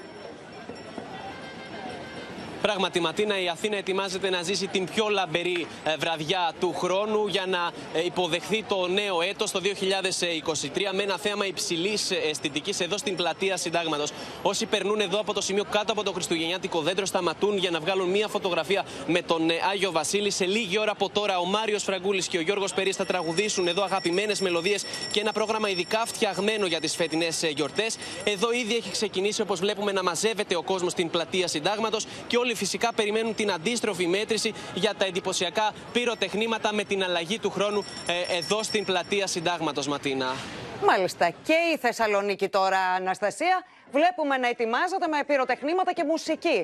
[2.63, 7.47] Πράγματι, Ματίνα, η Αθήνα ετοιμάζεται να ζήσει την πιο λαμπερή ε, βραδιά του χρόνου για
[7.47, 12.99] να ε, υποδεχθεί το νέο έτος, το 2023, με ένα θέαμα υψηλής ε, αισθητικής εδώ
[12.99, 14.11] στην πλατεία Συντάγματος.
[14.43, 18.09] Όσοι περνούν εδώ από το σημείο κάτω από το Χριστουγεννιάτικο δέντρο σταματούν για να βγάλουν
[18.09, 19.43] μία φωτογραφία με τον
[19.73, 20.31] Άγιο Βασίλη.
[20.31, 23.83] Σε λίγη ώρα από τώρα, ο Μάριος Φραγκούλης και ο Γιώργος Περί θα τραγουδήσουν εδώ
[23.83, 27.97] αγαπημένες μελωδίες και ένα πρόγραμμα ειδικά φτιαγμένο για τις φετινές γιορτές.
[28.25, 32.48] Εδώ ήδη έχει ξεκινήσει, όπως βλέπουμε, να μαζεύεται ο κόσμος στην πλατεία Συντάγματος και όλοι
[32.55, 38.37] φυσικά περιμένουν την αντίστροφη μέτρηση για τα εντυπωσιακά πυροτεχνήματα με την αλλαγή του χρόνου ε,
[38.37, 40.35] εδώ στην πλατεία Συντάγματος Ματίνα.
[40.87, 41.27] Μάλιστα.
[41.47, 43.57] Και η Θεσσαλονίκη τώρα, Αναστασία,
[43.97, 46.59] βλέπουμε να ετοιμάζεται με πυροτεχνήματα και μουσική.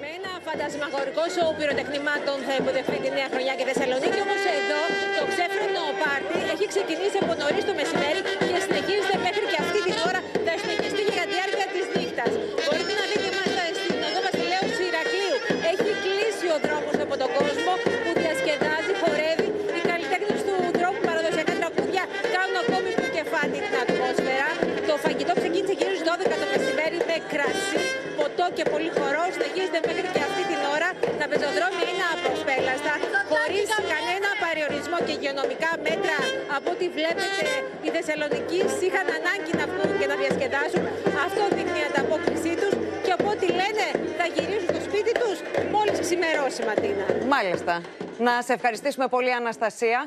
[0.00, 4.18] Με ένα φαντασμαγορικό σοου πυροτεχνημάτων θα υποδεχθεί τη νέα χρονιά και Θεσσαλονίκη.
[4.26, 4.80] Όμως εδώ
[5.18, 9.96] το ξέφρενο πάρτι έχει ξεκινήσει από νωρίς το μεσημέρι και συνεχίζεται μέχρι και αυτή την
[10.08, 10.20] ώρα
[34.94, 36.16] περιορισμό και υγειονομικά μέτρα.
[36.56, 37.48] Από ό,τι βλέπετε,
[37.84, 40.84] οι Θεσσαλονικοί είχαν ανάγκη να βγουν και να διασκεδάσουν.
[41.26, 42.74] Αυτό δείχνει η ανταπόκρισή τους.
[43.04, 43.86] Και από ό,τι λένε,
[44.18, 45.36] θα γυρίσουν στο σπίτι τους
[45.74, 47.06] μόλις ξημερώσει, Ματίνα.
[47.34, 47.74] Μάλιστα.
[48.26, 50.00] Να σε ευχαριστήσουμε πολύ, Αναστασία.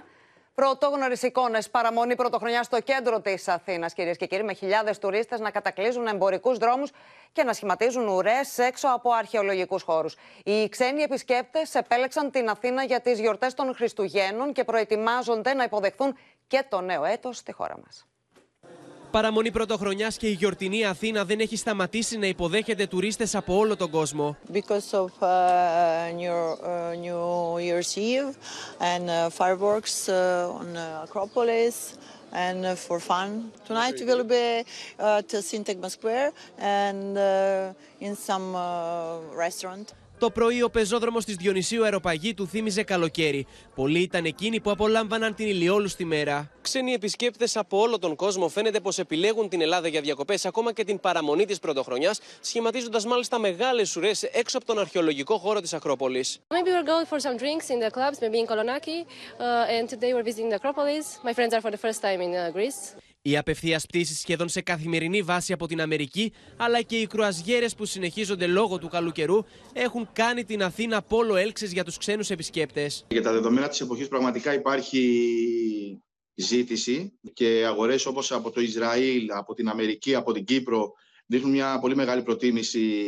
[0.62, 5.52] Πρωτόγνωρες εικόνες παραμονή πρωτοχρονιά στο κέντρο της Αθήνας, κυρίες και κύριοι, με χιλιάδες τουρίστες να
[5.52, 6.92] κατακλείζουν εμπορικούς δρόμους
[7.32, 10.16] και να σχηματίζουν ουρές έξω από αρχαιολογικούς χώρους.
[10.44, 16.18] Οι ξένοι επισκέπτες επέλεξαν την Αθήνα για τις γιορτές των Χριστουγέννων και προετοιμάζονται να υποδεχθούν
[16.48, 18.08] και το νέο έτος στη χώρα μας.
[19.18, 23.90] Παραμονή πρωτοχρονιά και η γιορτινή Αθήνα δεν έχει σταματήσει να υποδέχεται τουρίστε από όλο τον
[23.90, 24.38] κόσμο.
[24.54, 25.28] Because of uh,
[26.20, 28.36] new, uh, new Year's Eve
[28.80, 31.76] and uh, fireworks uh, on uh, Acropolis,
[32.32, 33.52] and uh, for fun.
[33.68, 34.48] Tonight we will be
[35.16, 38.64] at Syntagma Square and uh, in some uh,
[39.46, 39.88] restaurant.
[40.20, 43.46] Το πρωί ο πεζόδρομος της Διονυσίου Αεροπαγήτου θύμιζε καλοκαίρι.
[43.76, 46.52] Πολλοί ήταν εκείνοι που απολάμβαναν την ηλιόλουστη μέρα.
[46.62, 50.84] Ξένοι επισκέπτες από όλο τον κόσμο φαίνεται πως επιλέγουν την Ελλάδα για διακοπές, ακόμα και
[50.84, 56.40] την παραμονή της πρωτοχρονιάς, σχηματίζοντας μάλιστα μεγάλες ουρές έξω από τον αρχαιολογικό χώρο της Ακρόπολης.
[56.48, 59.00] Maybe we're going for some drinks in the clubs, maybe in Kolonaki.
[59.40, 61.06] Uh, and today we're visiting the Acropolis.
[61.24, 63.07] My friends are for the first time in uh, Greece.
[63.22, 67.86] Οι απευθείας πτήσει σχεδόν σε καθημερινή βάση από την Αμερική, αλλά και οι κρουαζιέρες που
[67.86, 69.44] συνεχίζονται λόγω του καλού καιρού,
[69.74, 73.06] έχουν κάνει την Αθήνα πόλο έλξης για τους ξένους επισκέπτες.
[73.10, 76.02] Για τα δεδομένα της εποχής πραγματικά υπάρχει
[76.36, 80.94] ζήτηση και αγορές όπως από το Ισραήλ, από την Αμερική, από την Κύπρο
[81.26, 83.06] δείχνουν μια πολύ μεγάλη προτίμηση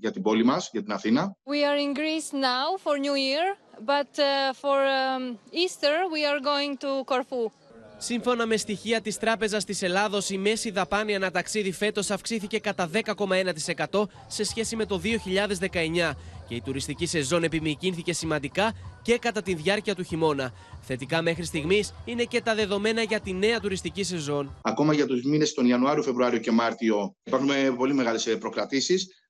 [0.00, 1.36] για την πόλη μας, για την Αθήνα.
[1.44, 3.46] We are in Greece now for New Year,
[3.92, 7.50] but uh, for um, Easter we are going to Corfu.
[7.98, 12.90] Σύμφωνα με στοιχεία της Τράπεζας της Ελλάδος, η μέση δαπάνη ανά ταξίδι φέτος αυξήθηκε κατά
[12.92, 16.16] 10,1% σε σχέση με το 2019
[16.48, 18.72] και η τουριστική σεζόν επιμηκύνθηκε σημαντικά
[19.02, 20.52] και κατά τη διάρκεια του χειμώνα.
[20.80, 24.54] Θετικά μέχρι στιγμής είναι και τα δεδομένα για τη νέα τουριστική σεζόν.
[24.62, 29.23] Ακόμα για τους μήνες τον Ιανουάριο, Φεβρουάριο και Μάρτιο υπάρχουν πολύ μεγάλες ε, προκρατήσεις ε,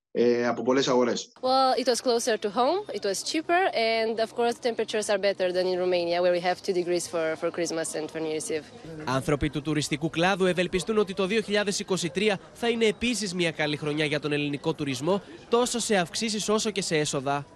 [0.48, 1.28] από πολλές αγορές.
[1.40, 5.52] Well, it was closer to home, it was cheaper, and of course temperatures are better
[5.52, 8.50] than in Romania, where we have 2 degrees for, for Christmas and for New Year's
[8.50, 8.64] Eve.
[9.04, 14.20] Άνθρωποι του τουριστικού κλάδου ευελπιστούν ότι το 2023 θα είναι επίσης μια καλή χρονιά για
[14.20, 17.46] τον ελληνικό τουρισμό, τόσο σε αυξήσεις όσο και σε έσοδα.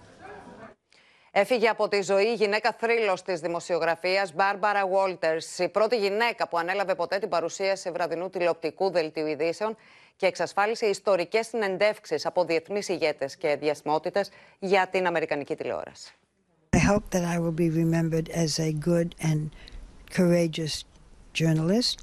[1.31, 6.57] Έφυγε από τη ζωή η γυναίκα θρύλος της δημοσιογραφίας Μπάρμπαρα Βόλτερ, η πρώτη γυναίκα που
[6.57, 9.75] ανέλαβε ποτέ την παρουσίαση βραδινού τηλεοπτικού δελτίου ειδήσεων
[10.19, 16.13] και εξασφάλισε ιστορικές συνεντεύξεις από διεθνείς ηγέτες και διασμότητες για την Αμερικανική τηλεόραση.
[16.75, 19.41] I hope that I will be remembered as a good and
[20.17, 20.75] courageous
[21.39, 21.93] journalist.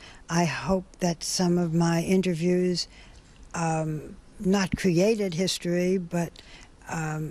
[0.42, 2.78] I hope that some of my interviews
[3.64, 3.90] um,
[4.56, 6.32] not created history, but
[6.98, 7.24] um,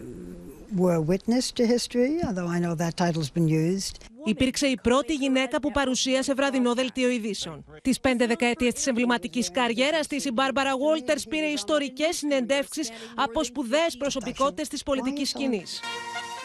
[0.84, 3.94] were witness to history, although I know that title's been used.
[4.26, 7.66] Υπήρξε η πρώτη γυναίκα που παρουσίασε βραδινό δελτίο ειδήσεων.
[7.82, 13.98] Τις πέντε δεκαετίες της εμβληματικής καριέρας της, η Μπάρμπαρα Βόλτερ πήρε ιστορικές συνεντεύξεις από σπουδαίες
[13.98, 15.82] προσωπικότητες της πολιτικής σκηνής.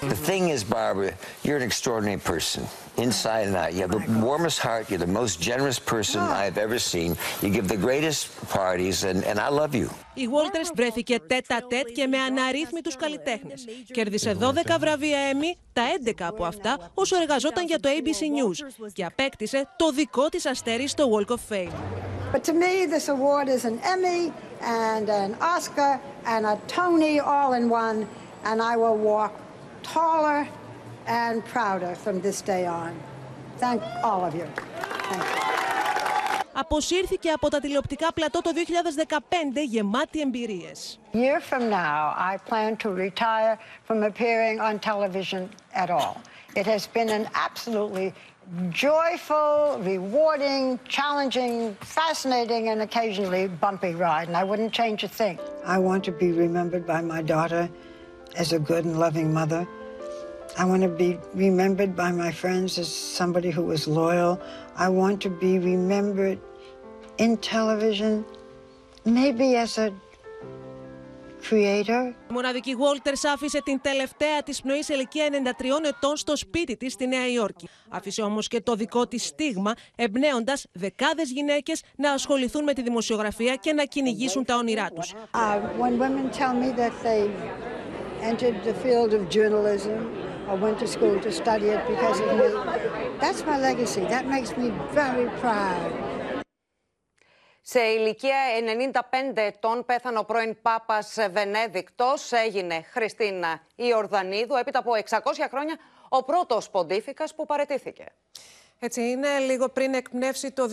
[0.03, 1.13] The thing is, Barbara,
[1.45, 2.63] you're an extraordinary person,
[3.07, 3.71] inside and out.
[3.75, 4.83] You have the warmest heart.
[4.89, 7.11] You're the most generous person I've ever seen.
[7.43, 8.21] You give the greatest
[8.59, 9.89] parties, and, and I love you.
[10.15, 13.65] Η Walters βρέθηκε τέτα τέτ και με αναρρύθμιτους καλλιτέχνες.
[13.93, 19.05] Κέρδισε 12 βραβεία Emmy, τα 11 από αυτά όσο εργαζόταν για το ABC News και
[19.05, 21.73] απέκτησε το δικό της αστέρι στο Walk of Fame.
[22.33, 24.33] But to me, this award is an Emmy
[24.89, 25.93] and an Oscar
[26.25, 27.99] and a Tony all in one,
[28.49, 29.33] and I will walk
[29.83, 30.47] taller
[31.10, 32.92] and prouder from this day on.
[33.58, 34.48] Thank all of you.
[35.10, 35.46] Thank you.
[36.58, 41.00] Αποσύρθηκε από τα τηλεοπτικά πλατό το 2015 γεμάτη εμπειρίες.
[41.14, 45.50] year from now, I plan to retire from appearing on television
[45.84, 46.16] at all.
[46.56, 48.08] It has been an absolutely
[48.70, 55.36] joyful, rewarding, challenging, fascinating, and occasionally bumpy ride, and I wouldn't change a thing.
[55.76, 57.64] I want to be remembered by my daughter
[58.42, 59.68] as a good and loving mother.
[60.59, 64.41] I want to be remembered by my friends as somebody who was loyal.
[64.77, 66.39] I want to be remembered
[67.19, 68.25] in television,
[69.05, 69.93] maybe as a
[71.49, 72.15] creator.
[72.31, 76.93] Η μοναδική Walters άφησε την τελευταία της πνοής σε ηλικία 93 ετών στο σπίτι της
[76.93, 77.69] στη Νέα Υόρκη.
[77.89, 83.55] Άφησε όμως και το δικό της στίγμα, εμπνέοντας δεκάδες γυναίκες να ασχοληθούν με τη δημοσιογραφία
[83.55, 85.13] και να κυνηγήσουν τα όνειρά τους.
[85.13, 85.39] Uh,
[85.81, 87.31] when women tell me that they
[88.31, 92.49] entered the field of journalism or went to school to study it because of me,
[93.23, 94.03] that's my legacy.
[94.15, 94.69] That makes me
[95.01, 95.91] very proud.
[97.63, 98.37] Σε ηλικία
[99.11, 105.19] 95 ετών πέθανε ο πρώην Πάπας Βενέδικτος, έγινε Χριστίνα Ιορδανίδου, έπειτα από 600
[105.51, 105.79] χρόνια
[106.09, 108.05] ο πρώτος ποντίφικας που παρετήθηκε.
[108.83, 110.69] Έτσι είναι, λίγο πριν εκπνεύσει το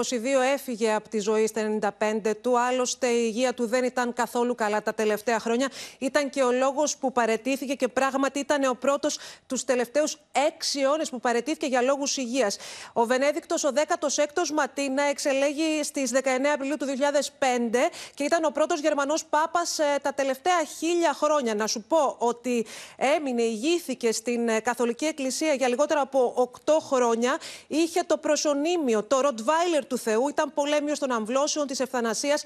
[0.00, 0.14] 2022
[0.52, 4.82] έφυγε από τη ζωή στα 95 του, άλλωστε η υγεία του δεν ήταν καθόλου καλά
[4.82, 5.68] τα τελευταία χρόνια.
[5.98, 11.10] Ήταν και ο λόγος που παρετήθηκε και πράγματι ήταν ο πρώτος τους τελευταίους έξι αιώνες
[11.10, 12.56] που παρετήθηκε για λόγους υγείας.
[12.92, 18.80] Ο Βενέδικτος, ο 16ος Ματίνα, εξελέγει στις 19 Απριλίου του 2005 και ήταν ο πρώτος
[18.80, 21.54] Γερμανός Πάπας ε, τα τελευταία χίλια χρόνια.
[21.54, 26.96] Να σου πω ότι έμεινε, ηγήθηκε στην ε, Καθολική Εκκλησία για λιγότερο από 8 χρόνια
[26.98, 30.28] χρόνια είχε το προσωνύμιο, το Ροτβάιλερ του Θεού.
[30.28, 32.44] Ήταν πολέμιο των αμβλώσεων, της ευθανασίας,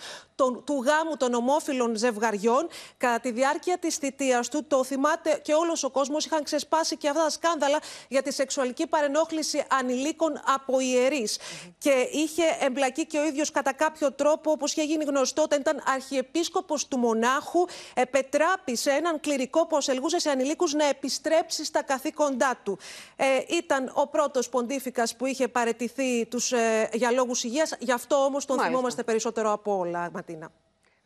[0.64, 2.68] του γάμου των ομόφυλων ζευγαριών.
[2.96, 7.08] Κατά τη διάρκεια της θητείας του, το θυμάται και όλος ο κόσμος, είχαν ξεσπάσει και
[7.08, 7.78] αυτά τα σκάνδαλα
[8.08, 11.38] για τη σεξουαλική παρενόχληση ανηλίκων από ιερείς.
[11.78, 15.82] Και είχε εμπλακεί και ο ίδιος κατά κάποιο τρόπο, όπως είχε γίνει γνωστό, όταν ήταν
[15.86, 22.78] αρχιεπίσκοπος του Μονάχου, επετράπησε έναν κληρικό που ασελγούσε σε ανηλίκους να επιστρέψει στα καθήκοντά του.
[23.16, 27.76] Ε, ήταν ο πρώτος ποντίφικας που είχε παρετηθεί τους, ε, για λόγους υγείας.
[27.78, 28.74] Γι' αυτό όμως τον Μάλιστα.
[28.74, 30.50] θυμόμαστε περισσότερο από όλα, Ματίνα.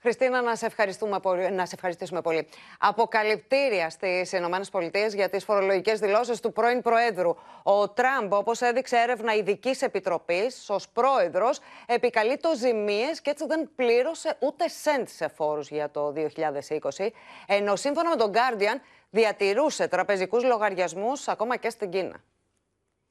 [0.07, 2.49] Χριστίνα, να σε, ευχαριστούμε πολύ, να σε ευχαριστήσουμε πολύ.
[2.78, 7.34] Αποκαλυπτήρια στις ΗΠΑ για τις φορολογικές δηλώσεις του πρώην Προέδρου.
[7.62, 13.70] Ο Τραμπ, όπως έδειξε έρευνα ειδικής επιτροπής, ως πρόεδρος, επικαλεί το ζημίες και έτσι δεν
[13.76, 17.12] πλήρωσε ούτε σέντ σε φόρους για το 2020.
[17.47, 18.80] Ενώ σύμφωνα με τον Guardian,
[19.11, 22.22] διατηρούσε τραπεζικούς λογαριασμούς ακόμα και στην Κίνα.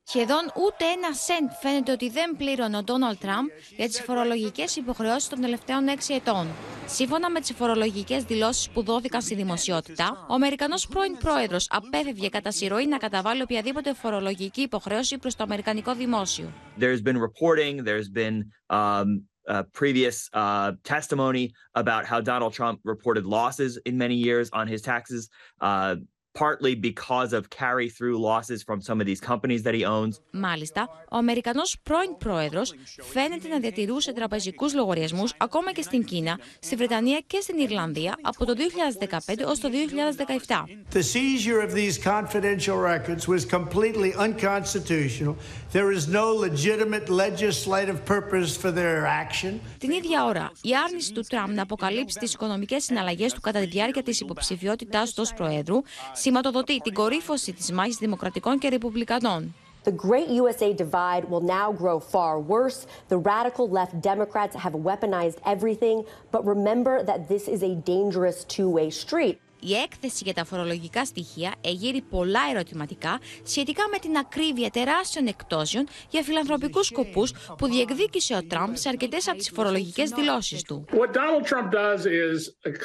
[0.08, 3.46] Σχεδόν ούτε ένα σεντ φαίνεται ότι δεν πλήρωνε ο Ντόναλτ Τραμπ
[3.78, 6.48] για τις φορολογικές υποχρεώσεις των τελευταίων έξι ετών.
[6.86, 12.52] Σύμφωνα με τις φορολογικές δηλώσεις που δόθηκαν στη δημοσιότητα, ο Αμερικανός πρώην πρόεδρος απέφευγε κατά
[12.52, 16.52] συρροή να καταβάλει οποιαδήποτε φορολογική υποχρέωση προς το Αμερικανικό δημόσιο.
[16.80, 18.36] There's been reporting, there's been
[18.70, 24.68] um, uh, previous uh, testimony about how Donald Trump reported losses in many years on
[24.68, 25.30] his taxes.
[25.62, 25.96] Uh,
[26.44, 30.20] partly because of carry-through losses from some of these companies that he owns.
[30.32, 32.74] Μάλιστα, ο Αμερικανός πρώην πρόεδρος
[33.14, 38.46] φαίνεται να διατηρούσε τραπεζικούς λογαριασμούς ακόμα και στην Κίνα, στη Βρετανία και στην Ιρλανδία από
[38.46, 40.64] το 2015 ως το 2017.
[40.94, 45.36] The seizure of these confidential records was completely unconstitutional.
[45.72, 49.60] There is no legitimate legislative purpose for their action.
[49.78, 53.66] Την ίδια ώρα, η άρνηση του Τραμπ να αποκαλύψει τις οικονομικές συναλλαγές του κατά τη
[53.66, 55.82] διάρκεια της υποψηφιότητάς του ως Προέδρου
[56.26, 59.56] σηματοδοτεί την κορύφωση της μάχης δημοκρατικών και ρεπουμπλικανών.
[59.84, 62.80] The great USA divide will now grow far worse.
[63.14, 65.98] The radical left Democrats have weaponized everything,
[66.34, 69.38] but remember that this is a dangerous two-way street.
[69.68, 75.88] Η έκθεση για τα φορολογικά στοιχεία εγείρει πολλά ερωτηματικά σχετικά με την ακρίβεια τεράστιων εκτόσεων
[76.10, 80.86] για φιλανθρωπικούς σκοπούς που διεκδίκησε ο Τραμπ σε αρκετές από τις φορολογικές δηλώσεις του.
[80.92, 82.38] What Donald Trump does is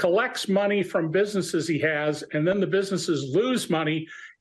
[0.05, 3.99] collects money from businesses he has and then the businesses lose money.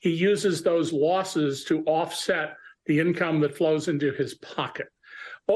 [0.08, 2.48] He uses those losses to offset
[2.90, 4.88] the income that flows into his pocket.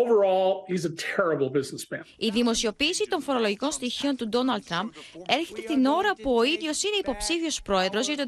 [0.01, 2.03] Overall, he's a terrible businessman.
[2.17, 4.89] Η δημοσιοποίηση των φορολογικών στοιχείων του Ντόναλτ Τραμπ
[5.27, 8.23] έρχεται την ώρα που ο ίδιος είναι υποψήφιος πρόεδρος για το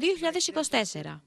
[1.10, 1.20] 2024.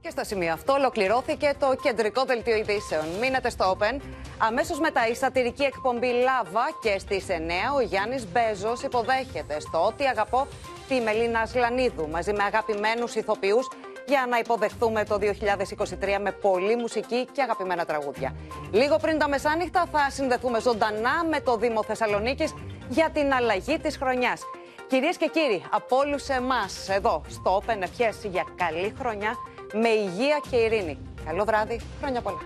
[0.00, 3.04] Και στο σημείο αυτό ολοκληρώθηκε το κεντρικό δελτίο ειδήσεων.
[3.20, 4.00] Μείνετε στο Open.
[4.38, 7.32] Αμέσως μετά η σατυρική εκπομπή Λάβα και στις 9
[7.76, 10.46] ο Γιάννης Μπέζος υποδέχεται στο Ό,τι αγαπώ
[10.88, 13.68] τη Μελίνα Ασλανίδου μαζί με αγαπημένους ηθοποιούς
[14.06, 18.34] για να υποδεχθούμε το 2023 με πολλή μουσική και αγαπημένα τραγούδια.
[18.72, 22.54] Λίγο πριν τα μεσάνυχτα θα συνδεθούμε ζωντανά με το Δήμο Θεσσαλονίκης
[22.88, 24.40] για την αλλαγή της χρονιάς.
[24.86, 29.34] Κυρίες και κύριοι, από όλους εμάς εδώ στο Open Ευχές για καλή χρονιά
[29.72, 30.98] με υγεία και ειρήνη.
[31.24, 32.38] Καλό βράδυ, χρόνια πολλά.